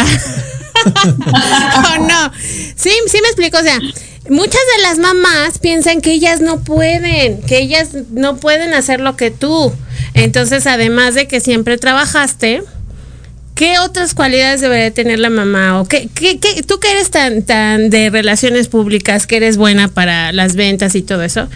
[0.85, 2.33] ¿O no?
[2.77, 3.79] Sí, sí me explico, o sea,
[4.29, 9.17] muchas de las mamás piensan que ellas no pueden, que ellas no pueden hacer lo
[9.17, 9.73] que tú.
[10.15, 12.63] Entonces, además de que siempre trabajaste,
[13.63, 15.81] ¿qué otras cualidades debería tener la mamá?
[15.81, 19.87] ¿O qué, qué, qué- tú que eres tan, tan de relaciones públicas, que eres buena
[19.87, 21.47] para las ventas y todo eso?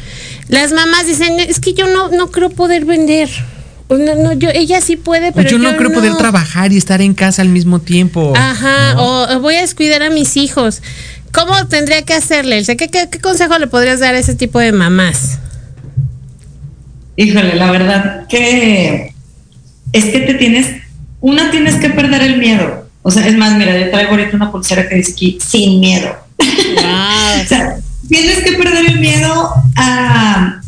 [0.48, 3.28] Las mamás dicen, es que yo no, no creo poder vender.
[3.88, 7.12] No, no, yo, ella sí puede, pero yo no creo poder trabajar y estar en
[7.12, 8.32] casa al mismo tiempo.
[8.36, 10.82] Ajá, o, o voy a descuidar a mis hijos.
[11.32, 12.62] ¿Cómo tendría que hacerle?
[12.64, 15.40] ¿Qué, qué, qué consejo le podrías dar a ese tipo de mamás?
[17.16, 19.12] Híjole, la verdad que
[19.92, 20.66] es que te tienes,
[21.20, 22.86] una tienes que perder el miedo.
[23.02, 26.08] O sea, es más, mira, yo traigo ahorita una pulsera que dice aquí, sin miedo.
[27.44, 27.76] O sea,
[28.08, 30.60] tienes que perder el miedo a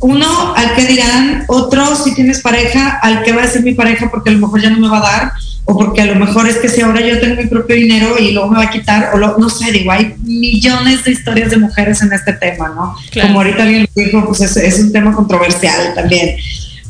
[0.00, 4.10] uno al que dirán, otro si tienes pareja, al que va a ser mi pareja
[4.10, 5.32] porque a lo mejor ya no me va a dar,
[5.64, 8.32] o porque a lo mejor es que si ahora yo tengo mi propio dinero y
[8.32, 11.56] luego me va a quitar, o lo- no sé, digo, hay millones de historias de
[11.56, 12.94] mujeres en este tema, ¿no?
[13.10, 13.28] Claro.
[13.28, 16.36] Como ahorita alguien lo dijo, pues es, es un tema controversial también.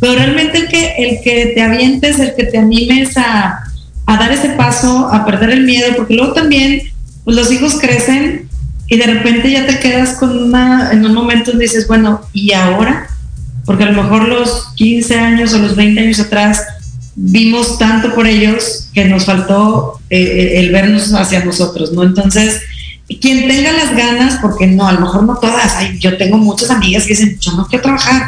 [0.00, 3.60] Pero realmente el que, el que te avientes, el que te animes a,
[4.06, 6.82] a dar ese paso, a perder el miedo, porque luego también
[7.24, 8.48] pues, los hijos crecen
[8.88, 12.52] y de repente ya te quedas con una, en un momento donde dices, bueno, ¿y
[12.52, 13.08] ahora?
[13.64, 16.62] Porque a lo mejor los 15 años o los 20 años atrás
[17.16, 22.04] vimos tanto por ellos que nos faltó eh, el vernos hacia nosotros, ¿no?
[22.04, 22.60] Entonces,
[23.20, 26.70] quien tenga las ganas, porque no, a lo mejor no todas, ay, yo tengo muchas
[26.70, 28.22] amigas que dicen, yo no quiero trabajar.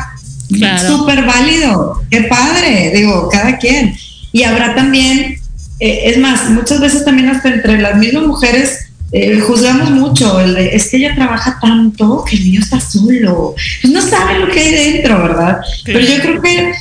[0.53, 0.97] Claro.
[0.99, 3.95] Súper válido, qué padre, digo, cada quien.
[4.33, 5.37] Y habrá también,
[5.81, 10.55] eh, es más, muchas veces también hasta entre las mismas mujeres eh, juzgamos mucho, el
[10.59, 13.55] es que ella trabaja tanto que el niño está solo.
[13.81, 15.59] Pues no sabe lo que hay dentro, ¿verdad?
[15.85, 16.73] Pero yo creo que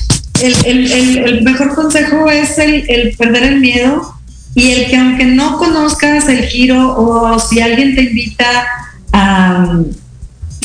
[0.43, 0.91] el, el-
[1.25, 4.13] el- mejor consejo es el, el perder el miedo
[4.55, 8.45] y el que aunque no conozcas el giro o si alguien te invita
[9.13, 9.79] a,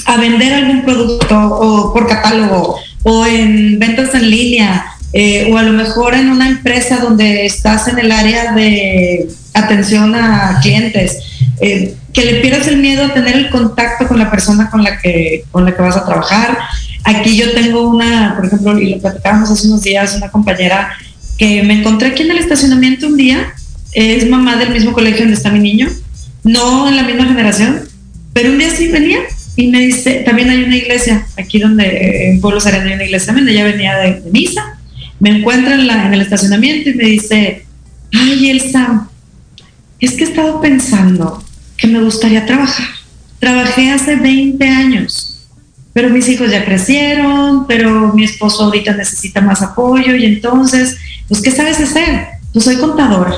[0.07, 5.63] a vender algún producto o por catálogo o en ventas en línea eh, o a
[5.63, 11.19] lo mejor en una empresa donde estás en el área de atención a clientes,
[11.61, 14.99] eh, que le pierdas el miedo a tener el contacto con la persona con la
[14.99, 16.59] que, con la que vas a trabajar.
[17.05, 20.93] Aquí yo tengo una, por ejemplo, y lo platicábamos hace unos días, una compañera
[21.37, 23.53] que me encontré aquí en el estacionamiento un día,
[23.93, 25.91] es mamá del mismo colegio donde está mi niño,
[26.43, 27.81] no en la misma generación,
[28.33, 29.19] pero un día sí venía
[29.57, 33.27] y me dice, también hay una iglesia, aquí donde en Pueblo Sereno hay una iglesia,
[33.27, 34.79] también ella venía de, de misa,
[35.21, 37.67] me encuentra en, la, en el estacionamiento y me dice,
[38.13, 39.09] ay Elsa,
[40.01, 41.45] es que he estado pensando
[41.77, 42.87] que me gustaría trabajar.
[43.39, 45.49] Trabajé hace 20 años,
[45.93, 50.97] pero mis hijos ya crecieron, pero mi esposo ahorita necesita más apoyo y entonces,
[51.29, 52.27] pues, ¿qué sabes hacer?
[52.53, 53.35] Pues soy contadora.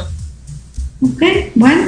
[1.01, 1.23] ok,
[1.55, 1.83] bueno.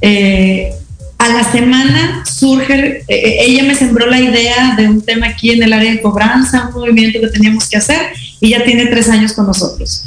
[0.00, 0.72] Eh,
[1.18, 5.62] a la semana surge, eh, ella me sembró la idea de un tema aquí en
[5.62, 8.00] el área de cobranza, un movimiento que teníamos que hacer,
[8.40, 10.04] y ya tiene tres años con nosotros.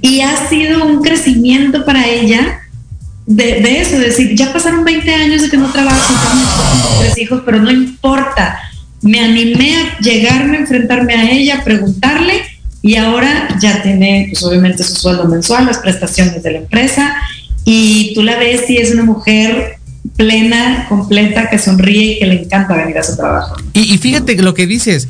[0.00, 2.58] Y ha sido un crecimiento para ella
[3.24, 7.18] de, de eso, de decir, ya pasaron 20 años de que no trabajo, tengo tres
[7.18, 8.58] hijos, pero no importa.
[9.02, 12.42] Me animé a llegarme, enfrentarme a ella, preguntarle,
[12.82, 17.14] y ahora ya tiene, pues obviamente, su sueldo mensual, las prestaciones de la empresa,
[17.64, 19.75] y tú la ves y es una mujer
[20.16, 23.56] plena, completa, que sonríe y que le encanta venir a su trabajo.
[23.72, 25.08] Y, fíjate lo que dices,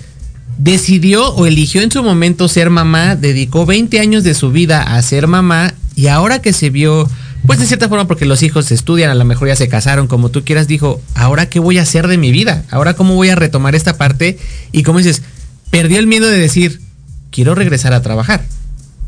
[0.59, 5.03] decidió o eligió en su momento ser mamá, dedicó 20 años de su vida a
[5.03, 7.09] ser mamá y ahora que se vio,
[7.47, 10.31] pues de cierta forma porque los hijos estudian, a lo mejor ya se casaron, como
[10.31, 13.35] tú quieras, dijo, ahora qué voy a hacer de mi vida, ahora cómo voy a
[13.35, 14.39] retomar esta parte
[14.73, 15.23] y como dices,
[15.71, 16.81] perdió el miedo de decir,
[17.31, 18.45] quiero regresar a trabajar,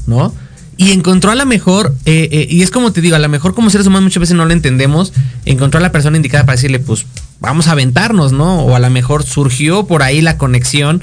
[0.07, 0.35] ¿no?
[0.79, 3.53] Y encontró a la mejor, eh, eh, y es como te digo, a lo mejor
[3.53, 5.13] como seres humanos muchas veces no lo entendemos,
[5.45, 7.05] encontró a la persona indicada para decirle, pues
[7.41, 8.61] vamos a aventarnos, ¿no?
[8.61, 11.03] O a lo mejor surgió por ahí la conexión.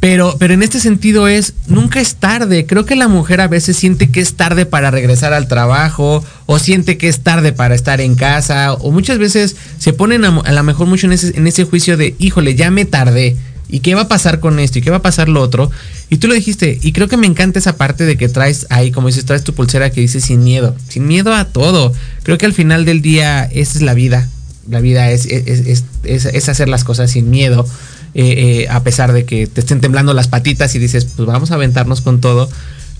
[0.00, 2.64] Pero, pero en este sentido es, nunca es tarde.
[2.64, 6.58] Creo que la mujer a veces siente que es tarde para regresar al trabajo, o
[6.58, 10.52] siente que es tarde para estar en casa, o muchas veces se ponen a, a
[10.52, 13.36] lo mejor mucho en ese, en ese juicio de, híjole, ya me tardé.
[13.70, 14.78] ¿Y qué va a pasar con esto?
[14.78, 15.70] ¿Y qué va a pasar lo otro?
[16.08, 18.90] Y tú lo dijiste, y creo que me encanta esa parte de que traes ahí,
[18.90, 21.92] como dices, traes tu pulsera que dice sin miedo, sin miedo a todo.
[22.22, 24.28] Creo que al final del día esa es la vida.
[24.68, 27.66] La vida es, es, es, es, hacer las cosas sin miedo,
[28.14, 31.50] eh, eh, a pesar de que te estén temblando las patitas y dices, pues vamos
[31.50, 32.48] a aventarnos con todo.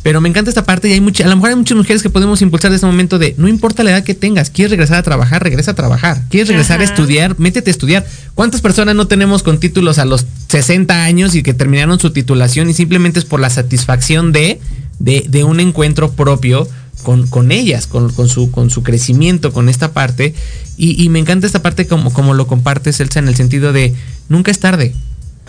[0.02, 2.08] Pero me encanta esta parte y hay mucha, a lo mejor hay muchas mujeres que
[2.08, 5.02] podemos impulsar de este momento de no importa la edad que tengas, quieres regresar a
[5.02, 6.88] trabajar, regresa a trabajar, quieres regresar Ajá.
[6.88, 8.06] a estudiar, métete a estudiar.
[8.34, 12.70] ¿Cuántas personas no tenemos con títulos a los 60 años y que terminaron su titulación
[12.70, 14.58] y simplemente es por la satisfacción de,
[14.98, 16.66] de, de un encuentro propio
[17.02, 20.34] con, con ellas, con, con, su, con su crecimiento, con esta parte?
[20.78, 23.94] Y, y me encanta esta parte como, como lo compartes, Elsa, en el sentido de
[24.30, 24.94] nunca es tarde,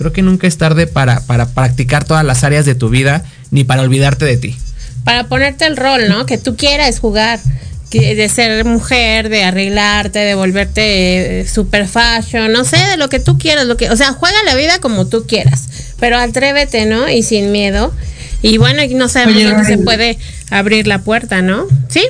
[0.02, 3.64] Creo que nunca es tarde para, para practicar todas las áreas de tu vida ni
[3.64, 4.58] para olvidarte de ti.
[5.04, 6.26] Para ponerte el rol, ¿no?
[6.26, 7.40] Que tú quieras jugar.
[7.92, 13.38] De ser mujer, de arreglarte, de volverte super fashion, no sé, de lo que tú
[13.38, 15.68] quieras, lo que, o sea, juega la vida como tú quieras,
[16.00, 17.10] pero atrévete, ¿no?
[17.10, 17.94] Y sin miedo.
[18.42, 20.18] Y bueno, no sabemos Oye, dónde se puede
[20.50, 21.66] abrir la puerta, ¿no?
[21.90, 22.06] ¿Sí?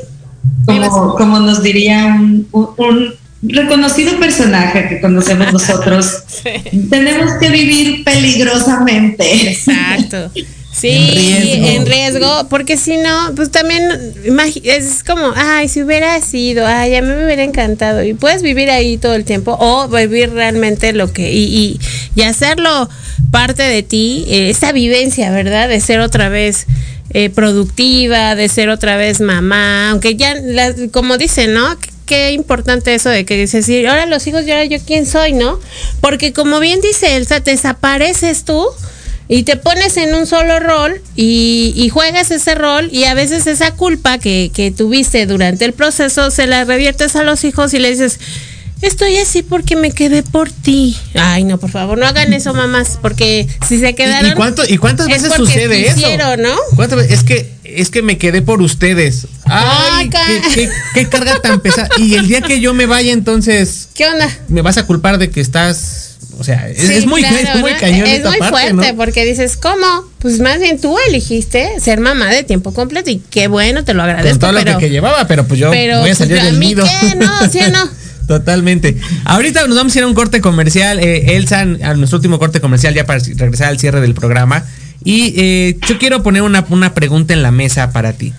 [0.65, 6.87] Como, como nos diría un, un, un reconocido personaje que conocemos nosotros, sí.
[6.89, 9.49] tenemos que vivir peligrosamente.
[9.49, 10.31] Exacto.
[10.73, 11.67] Sí, en riesgo.
[11.67, 13.83] en riesgo, porque si no, pues también
[14.63, 18.03] es como, ay, si hubiera sido, ay, a mí me hubiera encantado.
[18.03, 21.79] Y puedes vivir ahí todo el tiempo o vivir realmente lo que, y, y,
[22.15, 22.89] y hacerlo
[23.31, 25.67] parte de ti, eh, esa vivencia, ¿verdad?
[25.67, 26.67] De ser otra vez
[27.13, 31.77] eh, productiva, de ser otra vez mamá, aunque ya, la, como dicen, ¿no?
[32.05, 35.33] Qué importante eso de que dices, sí, ahora los hijos, y ahora yo quién soy,
[35.33, 35.59] ¿no?
[35.99, 38.67] Porque como bien dice Elsa, desapareces tú
[39.27, 43.47] y te pones en un solo rol y, y, juegas ese rol y a veces
[43.47, 47.79] esa culpa que, que tuviste durante el proceso se la reviertes a los hijos y
[47.79, 48.19] le dices,
[48.81, 50.97] estoy así porque me quedé por ti.
[51.13, 54.31] Ay, no, por favor, no hagan eso, mamás, porque si se quedaron.
[54.31, 56.07] ¿Y, cuánto, y cuántas veces sucede eso?
[56.37, 56.55] ¿no?
[56.75, 57.19] ¿Cuántas veces?
[57.19, 59.27] Es que, es que me quedé por ustedes.
[59.45, 61.89] Ay, qué, qué, qué, carga tan pesada.
[61.97, 63.89] Y el día que yo me vaya, entonces.
[63.93, 64.29] ¿Qué onda?
[64.47, 66.17] Me vas a culpar de que estás.
[66.39, 67.79] O sea, es, sí, es muy, claro, es muy ¿no?
[67.79, 68.07] cañón.
[68.07, 68.97] Es esta muy parte, fuerte ¿no?
[68.97, 69.85] porque dices, ¿cómo?
[70.19, 74.01] Pues más bien tú elegiste ser mamá de tiempo completo y qué bueno, te lo
[74.01, 74.31] agradezco.
[74.31, 76.45] Con todo pero, lo que, que llevaba, pero pues yo pero, voy a salir pues,
[76.45, 76.85] del a mí nido.
[76.85, 77.15] ¿Qué?
[77.15, 77.89] No, ¿sí o no?
[78.27, 78.97] Totalmente.
[79.25, 80.99] Ahorita nos vamos a ir a un corte comercial.
[80.99, 84.65] Eh, Elsa, a nuestro último corte comercial, ya para regresar al cierre del programa.
[85.03, 88.33] Y eh, yo quiero poner una, una pregunta en la mesa para ti.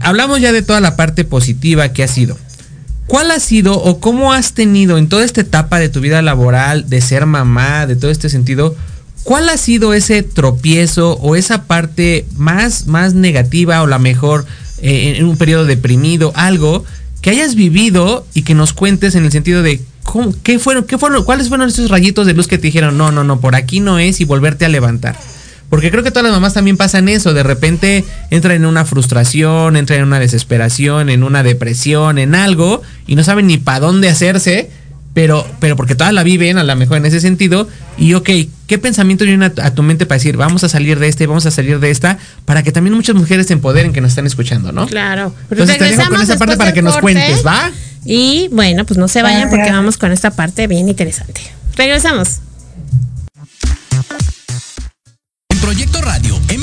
[0.00, 2.38] Hablamos ya de toda la parte positiva que ha sido.
[3.06, 6.88] ¿Cuál ha sido o cómo has tenido en toda esta etapa de tu vida laboral,
[6.90, 8.76] de ser mamá, de todo este sentido,
[9.24, 14.44] cuál ha sido ese tropiezo o esa parte más, más negativa o la mejor
[14.82, 16.84] eh, en un periodo deprimido, algo
[17.22, 20.98] que hayas vivido y que nos cuentes en el sentido de ¿cómo, qué fueron, qué
[20.98, 23.80] fueron, cuáles fueron esos rayitos de luz que te dijeron, no, no, no, por aquí
[23.80, 25.16] no es y volverte a levantar.
[25.68, 29.76] Porque creo que todas las mamás también pasan eso, de repente entran en una frustración,
[29.76, 34.08] entran en una desesperación, en una depresión, en algo, y no saben ni para dónde
[34.08, 34.70] hacerse,
[35.12, 38.30] pero, pero porque todas la viven a lo mejor en ese sentido, y ok,
[38.66, 41.44] ¿qué pensamiento viene a, a, tu mente para decir, vamos a salir de este, vamos
[41.44, 44.72] a salir de esta, para que también muchas mujeres se empoderen que nos están escuchando,
[44.72, 44.86] ¿no?
[44.86, 45.34] Claro.
[45.50, 47.70] Pero Entonces te dejo con esa parte para que nos cuentes, ¿va?
[48.04, 51.42] Y bueno, pues no se vayan porque vamos con esta parte bien interesante.
[51.76, 52.40] Regresamos.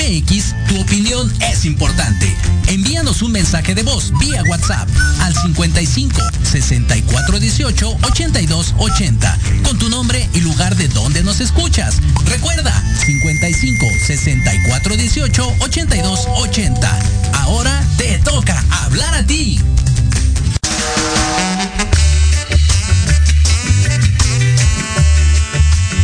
[0.06, 2.32] MX, tu opinión es importante.
[2.68, 4.88] Envíanos un mensaje de voz vía WhatsApp
[5.20, 11.96] al 55 64 18 82 80 con tu nombre y lugar de donde nos escuchas.
[12.24, 12.72] Recuerda
[13.04, 16.98] 55 64 18 82 80.
[17.32, 19.60] Ahora te toca hablar a ti.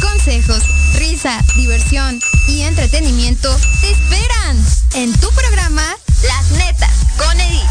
[0.00, 0.62] Consejos,
[0.96, 4.62] risa, diversión y entretenimiento te esperan
[4.94, 5.82] en tu programa
[6.22, 7.62] Las Netas con Edith.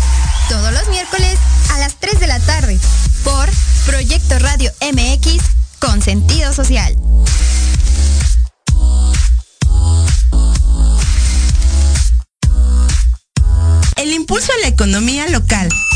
[0.49, 1.37] Todos los miércoles
[1.71, 2.79] a las 3 de la tarde
[3.23, 3.47] por
[3.85, 5.43] Proyecto Radio MX
[5.77, 6.95] con sentido social.
[13.97, 15.69] El impulso a la economía local,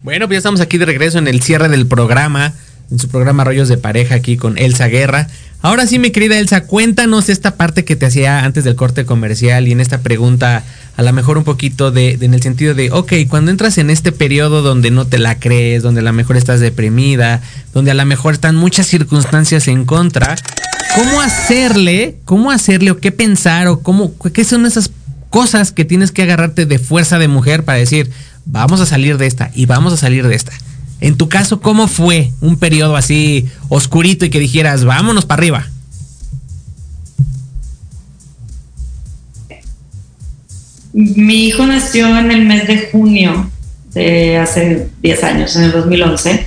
[0.00, 2.54] Bueno, pues ya estamos aquí de regreso en el cierre del programa,
[2.90, 5.28] en su programa Rollos de Pareja aquí con Elsa Guerra.
[5.60, 9.66] Ahora sí, mi querida Elsa, cuéntanos esta parte que te hacía antes del corte comercial
[9.66, 10.62] y en esta pregunta
[10.96, 13.90] a lo mejor un poquito de, de- en el sentido de, ok, cuando entras en
[13.90, 17.42] este periodo donde no te la crees, donde a lo mejor estás deprimida,
[17.74, 20.36] donde a lo mejor están muchas circunstancias en contra,
[20.94, 24.92] ¿cómo hacerle, cómo hacerle o qué pensar o cómo, qué son esas
[25.28, 28.10] cosas que tienes que agarrarte de fuerza de mujer para decir,
[28.48, 30.52] vamos a salir de esta y vamos a salir de esta?
[31.00, 35.66] En tu caso, ¿cómo fue un periodo así oscurito y que dijeras, vámonos para arriba?
[40.92, 43.48] Mi hijo nació en el mes de junio
[43.94, 46.46] de hace 10 años, en el 2011.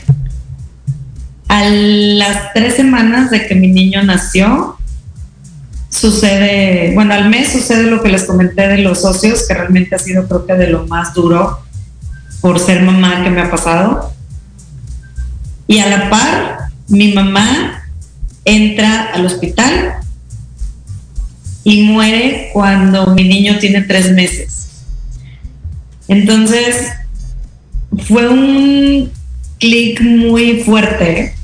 [1.47, 4.77] A las tres semanas de que mi niño nació,
[5.89, 9.99] sucede, bueno, al mes sucede lo que les comenté de los socios, que realmente ha
[9.99, 11.59] sido creo que de lo más duro
[12.39, 14.13] por ser mamá que me ha pasado.
[15.67, 16.57] Y a la par,
[16.87, 17.83] mi mamá
[18.45, 19.95] entra al hospital
[21.63, 24.69] y muere cuando mi niño tiene tres meses.
[26.07, 26.87] Entonces,
[28.07, 29.11] fue un
[29.59, 31.35] clic muy fuerte,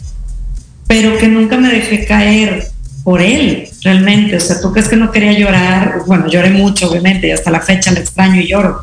[0.88, 2.69] pero que nunca me dejé caer
[3.03, 4.35] por él, realmente.
[4.35, 7.61] O sea, tú crees que no quería llorar, bueno, lloré mucho, obviamente, y hasta la
[7.61, 8.81] fecha le extraño y lloro,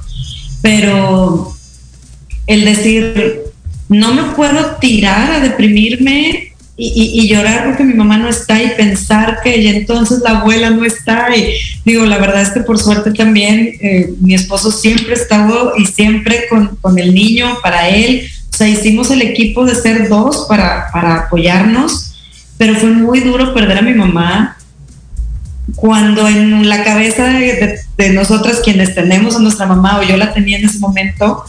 [0.63, 1.54] pero
[2.47, 3.43] el decir,
[3.89, 9.39] no me puedo tirar a deprimirme y, llorar porque mi mamá no está y pensar
[9.45, 13.13] que y entonces la abuela no está y digo la verdad es que por suerte
[13.13, 18.29] también eh, mi esposo siempre estado y siempre con, el niño para él.
[18.53, 22.13] O sea hicimos el equipo de ser dos para, para apoyarnos
[22.59, 24.57] pero fue muy duro perder a mi mamá
[25.77, 30.17] cuando en la cabeza de, de- de nosotras quienes tenemos a nuestra mamá o yo
[30.17, 31.45] la tenía en ese momento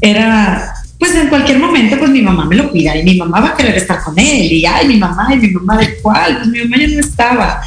[0.00, 3.48] era pues en cualquier momento, pues mi mamá me lo cuida y mi mamá va
[3.48, 6.48] a querer estar con él y ay, mi mamá y mi mamá de cuál, pues
[6.48, 7.62] mi mamá ya no estaba.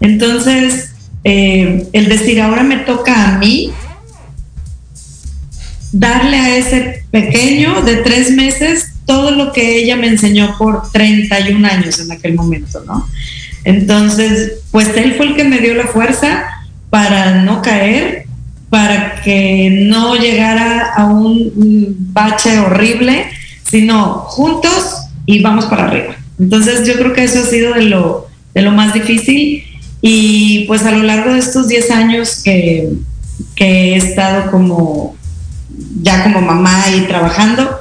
[0.00, 0.90] Entonces,
[1.22, 3.70] eh, el decir ahora me toca a mí
[5.92, 11.68] darle a ese pequeño de tres meses todo lo que ella me enseñó por 31
[11.68, 13.08] años en aquel momento, ¿no?
[13.62, 16.44] Entonces, pues él fue el que me dio la fuerza
[16.90, 18.26] para no caer,
[18.72, 21.52] para que no llegara a un
[22.14, 23.26] bache horrible,
[23.70, 26.16] sino juntos y vamos para arriba.
[26.40, 29.62] Entonces yo creo que eso ha sido de lo, de lo más difícil
[30.00, 32.94] y pues a lo largo de estos 10 años que,
[33.54, 35.16] que he estado como
[36.00, 37.76] ya como mamá y trabajando,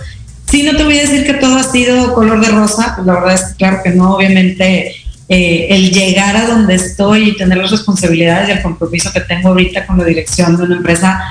[0.49, 3.13] sí no te voy a decir que todo ha sido color de rosa, pues la
[3.13, 4.93] verdad es que claro que no, obviamente
[5.33, 9.47] eh, el llegar a donde estoy y tener las responsabilidades y el compromiso que tengo
[9.47, 11.21] ahorita con la dirección de una empresa,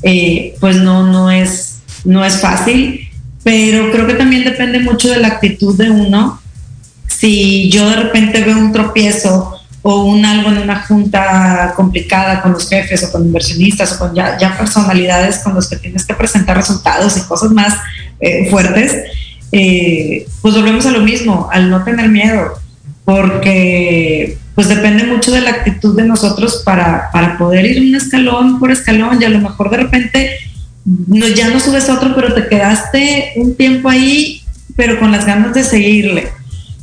[0.00, 3.10] eh, pues no, no, es, no es fácil,
[3.42, 6.40] pero creo que también depende mucho de la actitud de uno.
[7.08, 9.52] Si yo de repente veo un tropiezo
[9.82, 14.14] o un algo en una junta complicada con los jefes o con inversionistas o con
[14.14, 17.74] ya, personalidades con los que tienes que presentar resultados y cosas más
[18.20, 19.02] eh, fuertes,
[19.50, 22.56] pues volvemos a lo mismo, al no tener miedo,
[23.08, 28.60] porque pues depende mucho de la actitud de nosotros para, para poder ir un escalón
[28.60, 30.36] por escalón y a lo mejor de repente
[30.84, 34.42] no, ya no subes otro, pero te quedaste un tiempo ahí,
[34.76, 36.28] pero con las ganas de seguirle.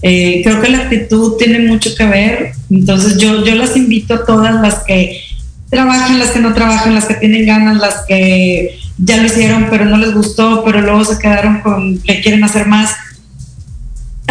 [0.02, 4.26] Eh, creo que la actitud tiene mucho que ver, entonces yo, yo las invito a
[4.26, 5.22] todas las que
[5.70, 9.86] trabajan, las que no trabajan, las que tienen ganas, las que ya lo hicieron pero
[9.86, 12.96] no les gustó, pero luego se quedaron con que quieren hacer más.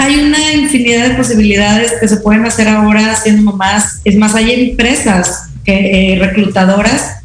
[0.05, 4.03] Hay una infinidad de posibilidades que se pueden hacer ahora siendo mamás.
[4.05, 7.21] Es más, hay empresas que, eh, reclutadoras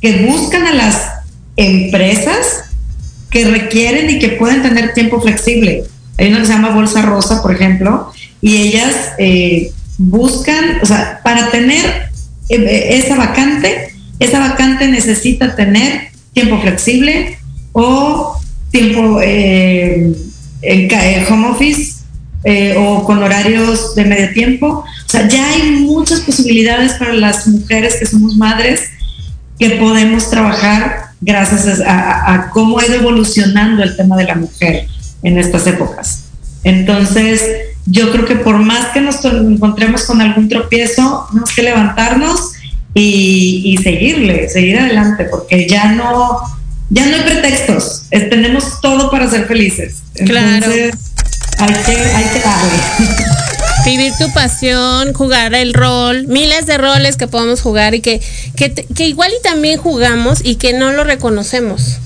[0.00, 1.02] que buscan a las
[1.54, 2.64] empresas
[3.28, 5.84] que requieren y que pueden tener tiempo flexible.
[6.16, 8.10] Hay una que se llama Bolsa Rosa, por ejemplo,
[8.40, 12.08] y ellas eh, buscan, o sea, para tener
[12.48, 17.36] eh, esa vacante, esa vacante necesita tener tiempo flexible
[17.72, 20.10] o tiempo eh,
[20.62, 21.93] en home office
[22.76, 24.84] o con horarios de medio tiempo.
[25.06, 28.82] O sea, ya hay muchas posibilidades para las mujeres que somos madres
[29.58, 34.86] que podemos trabajar gracias a, cómo ha ido evolucionando el tema de la mujer
[35.22, 36.24] en estas épocas.
[36.64, 37.42] Entonces,
[37.86, 42.52] yo creo que por más que nos encontremos con algún tropiezo, tenemos que levantarnos
[42.94, 46.40] y, seguirle, seguir adelante, porque ya no,
[46.90, 50.02] ya no hay pretextos, tenemos todo para ser felices.
[50.14, 50.94] Entonces,
[51.64, 52.78] hay que, hay que darle.
[53.86, 58.20] vivir tu pasión, jugar el rol, miles de roles que podemos jugar y que,
[58.56, 61.98] que, igual y también jugamos y que no lo reconocemos.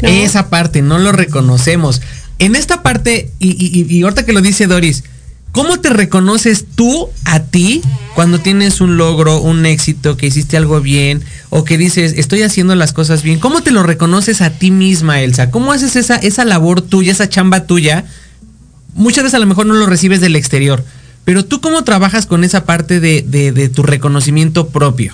[0.00, 2.02] Esa parte, no lo reconocemos.
[2.38, 5.04] En esta parte, y, y, y, ahorita que lo dice Doris,
[5.52, 7.82] ¿cómo te reconoces tú a ti
[8.14, 12.74] cuando tienes un logro, un éxito, que hiciste algo bien o que dices, estoy haciendo
[12.74, 13.38] las cosas bien?
[13.38, 15.50] ¿Cómo te lo reconoces a ti misma, Elsa?
[15.50, 18.04] ¿Cómo haces esa, esa labor tuya, esa chamba tuya?
[18.96, 20.82] Muchas veces a lo mejor no lo recibes del exterior,
[21.26, 25.12] pero tú cómo trabajas con esa parte de, tu reconocimiento propio?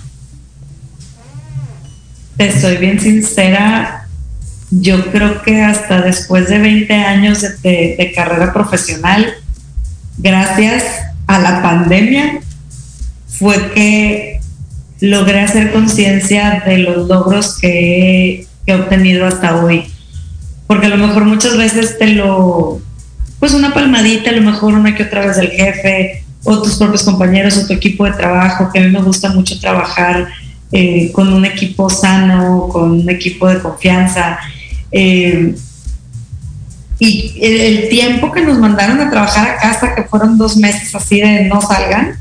[2.37, 4.07] Te soy bien sincera,
[4.71, 9.35] yo creo que hasta después de 20 años de, carrera profesional,
[10.17, 10.85] gracias
[11.27, 12.41] a la pandemia,
[13.27, 14.41] fue que
[15.01, 19.87] logré hacer conciencia de los logros que he obtenido hasta hoy.
[20.69, 22.81] Porque a lo mejor muchas veces te lo
[23.43, 27.03] pues una palmadita, a lo mejor una que otra vez del jefe, o tus propios
[27.03, 30.29] compañeros, o tu equipo de trabajo, que a mí me gusta mucho trabajar
[30.71, 34.39] eh, con un equipo sano, con un equipo de confianza.
[34.93, 35.57] Eh,
[37.01, 41.21] y el, tiempo que nos mandaron a trabajar a casa, que fueron dos meses así
[41.21, 42.21] de no salgan,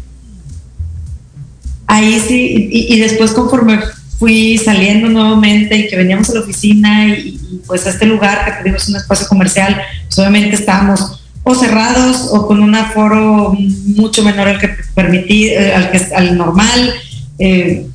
[1.86, 3.80] ahí sí, y, después conforme
[4.22, 8.52] fui saliendo nuevamente y que veníamos a la oficina y, pues a este lugar que
[8.62, 13.58] tenemos un espacio comercial, pues obviamente estábamos o cerrados o con un aforo
[13.96, 16.94] mucho menor al que permití, eh, al que al normal.
[17.40, 17.88] Eh,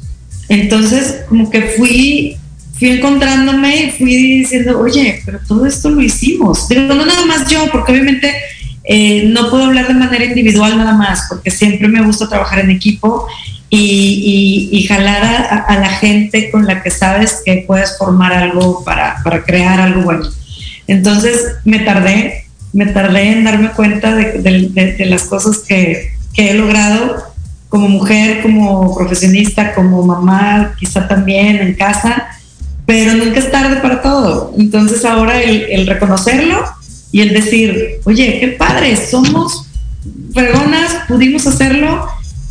[0.48, 2.36] entonces, como que fui,
[2.76, 6.68] fui encontrándome y fui diciendo, oye, pero todo esto lo hicimos.
[6.68, 8.34] Digo, no nada más yo, porque obviamente
[8.82, 12.72] eh, no puedo hablar de manera individual nada más, porque siempre me gusta trabajar en
[12.72, 13.28] equipo
[13.70, 19.80] y, jalar a, la gente con la que sabes que puedes formar algo para, crear
[19.80, 20.28] algo bueno.
[20.86, 27.34] Entonces me tardé, me tardé en darme cuenta de, las cosas que, he logrado
[27.70, 32.28] como mujer, como profesionista, como mamá, quizá también en casa,
[32.84, 34.52] pero nunca es tarde para todo.
[34.58, 36.62] Entonces ahora el, el reconocerlo
[37.10, 39.64] y el decir, oye, qué padre, somos
[40.34, 42.06] fregonas, pudimos hacerlo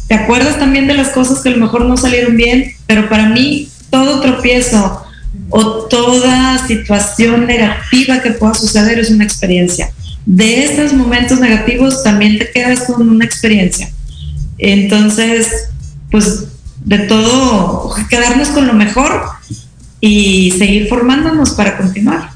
[0.07, 3.29] te acuerdas también de las cosas que a lo mejor no salieron bien, pero para
[3.29, 5.03] mí todo tropiezo
[5.49, 9.91] o toda situación negativa que pueda suceder es una experiencia.
[10.27, 13.91] de estos momentos negativos también te quedas con una experiencia.
[14.57, 15.69] Entonces,
[16.09, 16.45] pues
[16.83, 19.21] de todo, quedarnos con lo mejor
[19.99, 22.29] y seguir formándonos para continuar.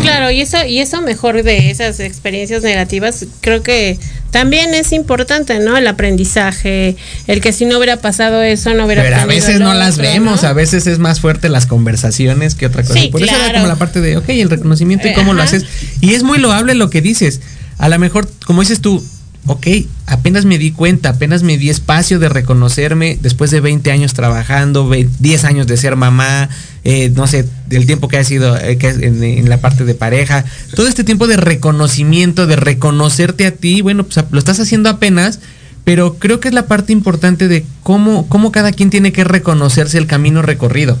[0.00, 3.98] Claro, y eso, y eso mejor de esas experiencias negativas, creo que
[4.32, 5.76] también es importante, ¿no?
[5.76, 9.74] El aprendizaje, el que si no hubiera pasado eso, no hubiera Pero a veces no
[9.74, 12.98] las vemos, a veces es más fuerte las conversaciones que otra cosa.
[12.98, 15.66] Sí, Por eso era como la parte de, ok, el reconocimiento y cómo lo haces.
[16.00, 17.42] Y es muy loable lo que dices.
[17.76, 19.04] A lo mejor, como dices tú,
[19.46, 19.66] ok,
[20.06, 24.88] apenas me di cuenta, apenas me di espacio de reconocerme después de 20 años trabajando,
[24.88, 26.48] ve- 10 años de ser mamá,
[26.84, 29.84] eh, no sé, del tiempo que ha sido eh, que es en, en la parte
[29.84, 30.44] de pareja,
[30.76, 35.40] todo este tiempo de reconocimiento, de reconocerte a ti, bueno, pues lo estás haciendo apenas,
[35.84, 39.98] pero creo que es la parte importante de cómo, cómo cada quien tiene que reconocerse
[39.98, 40.98] el camino recorrido,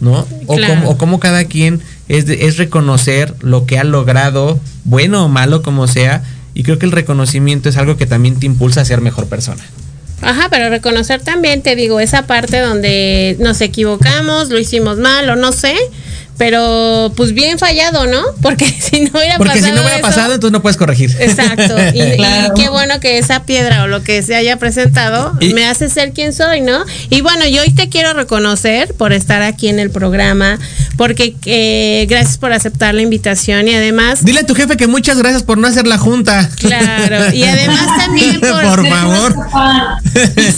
[0.00, 0.26] ¿no?
[0.48, 0.74] O, Claro.
[0.74, 5.28] cómo, o cómo cada quien es, de- es reconocer lo que ha logrado, bueno o
[5.28, 6.24] malo como sea,
[6.58, 9.62] y creo que el reconocimiento es algo que también te impulsa a ser mejor persona.
[10.22, 15.36] Ajá, pero reconocer también, te digo, esa parte donde nos equivocamos, lo hicimos mal o
[15.36, 15.76] no sé,
[16.38, 18.22] pero pues bien fallado, ¿no?
[18.40, 21.14] Porque si no hubiera Porque si pasado no hubiera eso- pasado, entonces no puedes corregir.
[21.20, 21.74] Exacto.
[21.94, 22.16] Y,
[22.60, 26.12] qué bueno que esa piedra o lo que se haya presentado Y- me hace ser
[26.12, 26.84] quien soy, ¿no?
[27.10, 30.58] Y bueno, yo hoy te quiero reconocer por estar aquí en el programa,
[30.96, 35.18] porque eh, gracias por aceptar la invitación y además, Dile a tu jefe que muchas
[35.18, 36.48] gracias por no hacer la junta.
[36.56, 39.34] claro, y además también por, Por favor.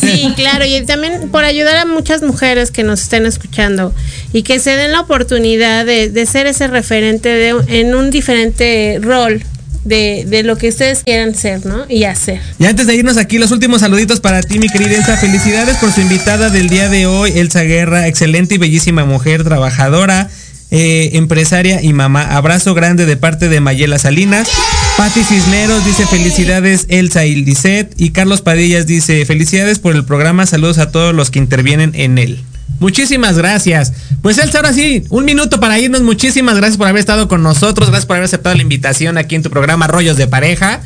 [0.00, 3.94] Sí, claro, y también por ayudar a muchas mujeres que nos estén escuchando
[4.32, 9.42] y que se den la oportunidad de, ser ese referente de, en un diferente rol
[9.84, 11.86] de, de lo que ustedes quieran ser, ¿no?
[11.88, 12.40] Y hacer.
[12.58, 15.16] Y antes de irnos aquí, los últimos saluditos para ti, mi querida Elsa.
[15.16, 18.06] Felicidades por su invitada del día de hoy, Elsa Guerra.
[18.06, 20.28] Excelente y bellísima mujer, trabajadora,
[20.70, 22.36] eh, empresaria y mamá.
[22.36, 24.48] Abrazo grande de parte de Mayela Salinas.
[24.96, 27.44] Patti Cisneros dice felicidades Elsa y.
[27.96, 30.46] Y Carlos Padillas dice felicidades por el programa.
[30.46, 32.44] Saludos a todos los que intervienen en él.
[32.80, 33.92] Muchísimas gracias.
[34.22, 36.00] Pues Elsa, ahora sí, un minuto para irnos.
[36.00, 37.90] Muchísimas gracias por haber estado con nosotros.
[37.90, 40.80] Gracias por haber aceptado la invitación aquí en tu programa Rollos de Pareja.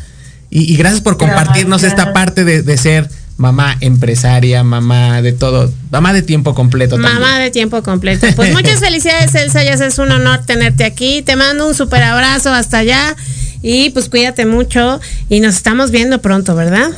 [0.51, 1.99] Y, y gracias por compartirnos Gracias.
[1.99, 6.99] esta parte de, de ser mamá empresaria, mamá de todo, mamá de tiempo completo.
[6.99, 7.43] Mamá también.
[7.43, 8.27] de tiempo completo.
[8.35, 9.63] Pues muchas felicidades, Elsa.
[9.63, 11.23] Ya es un honor tenerte aquí.
[11.23, 13.15] Te mando un super abrazo hasta allá.
[13.63, 15.01] Y pues cuídate mucho.
[15.29, 16.91] Y nos estamos viendo pronto, ¿verdad?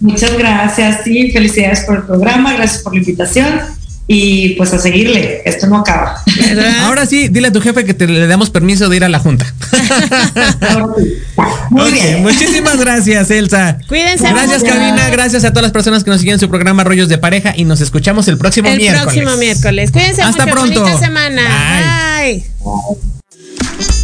[0.00, 3.48] Muchas gracias, sí, felicidades por el programa, gracias por la invitación
[4.06, 6.22] y pues a seguirle, esto no acaba.
[6.82, 9.18] Ahora sí, dile a tu jefe que te le damos permiso de ir a la
[9.18, 9.46] junta.
[11.70, 12.22] Muy bien.
[12.22, 13.78] Muchísimas gracias, Elsa.
[13.88, 14.62] Cuídense Gracias.
[14.62, 15.08] Karina.
[15.10, 17.64] Gracias a todas las personas que nos siguen en su programa Rollos de Pareja y
[17.64, 19.02] nos escuchamos el próximo El miércoles.
[19.04, 19.90] próximo miércoles.
[19.90, 20.54] Cuídense Hasta mucho.
[20.54, 20.80] pronto.
[20.82, 22.20] Bonita semana.
[22.20, 22.44] Bye.
[22.62, 24.03] Bye.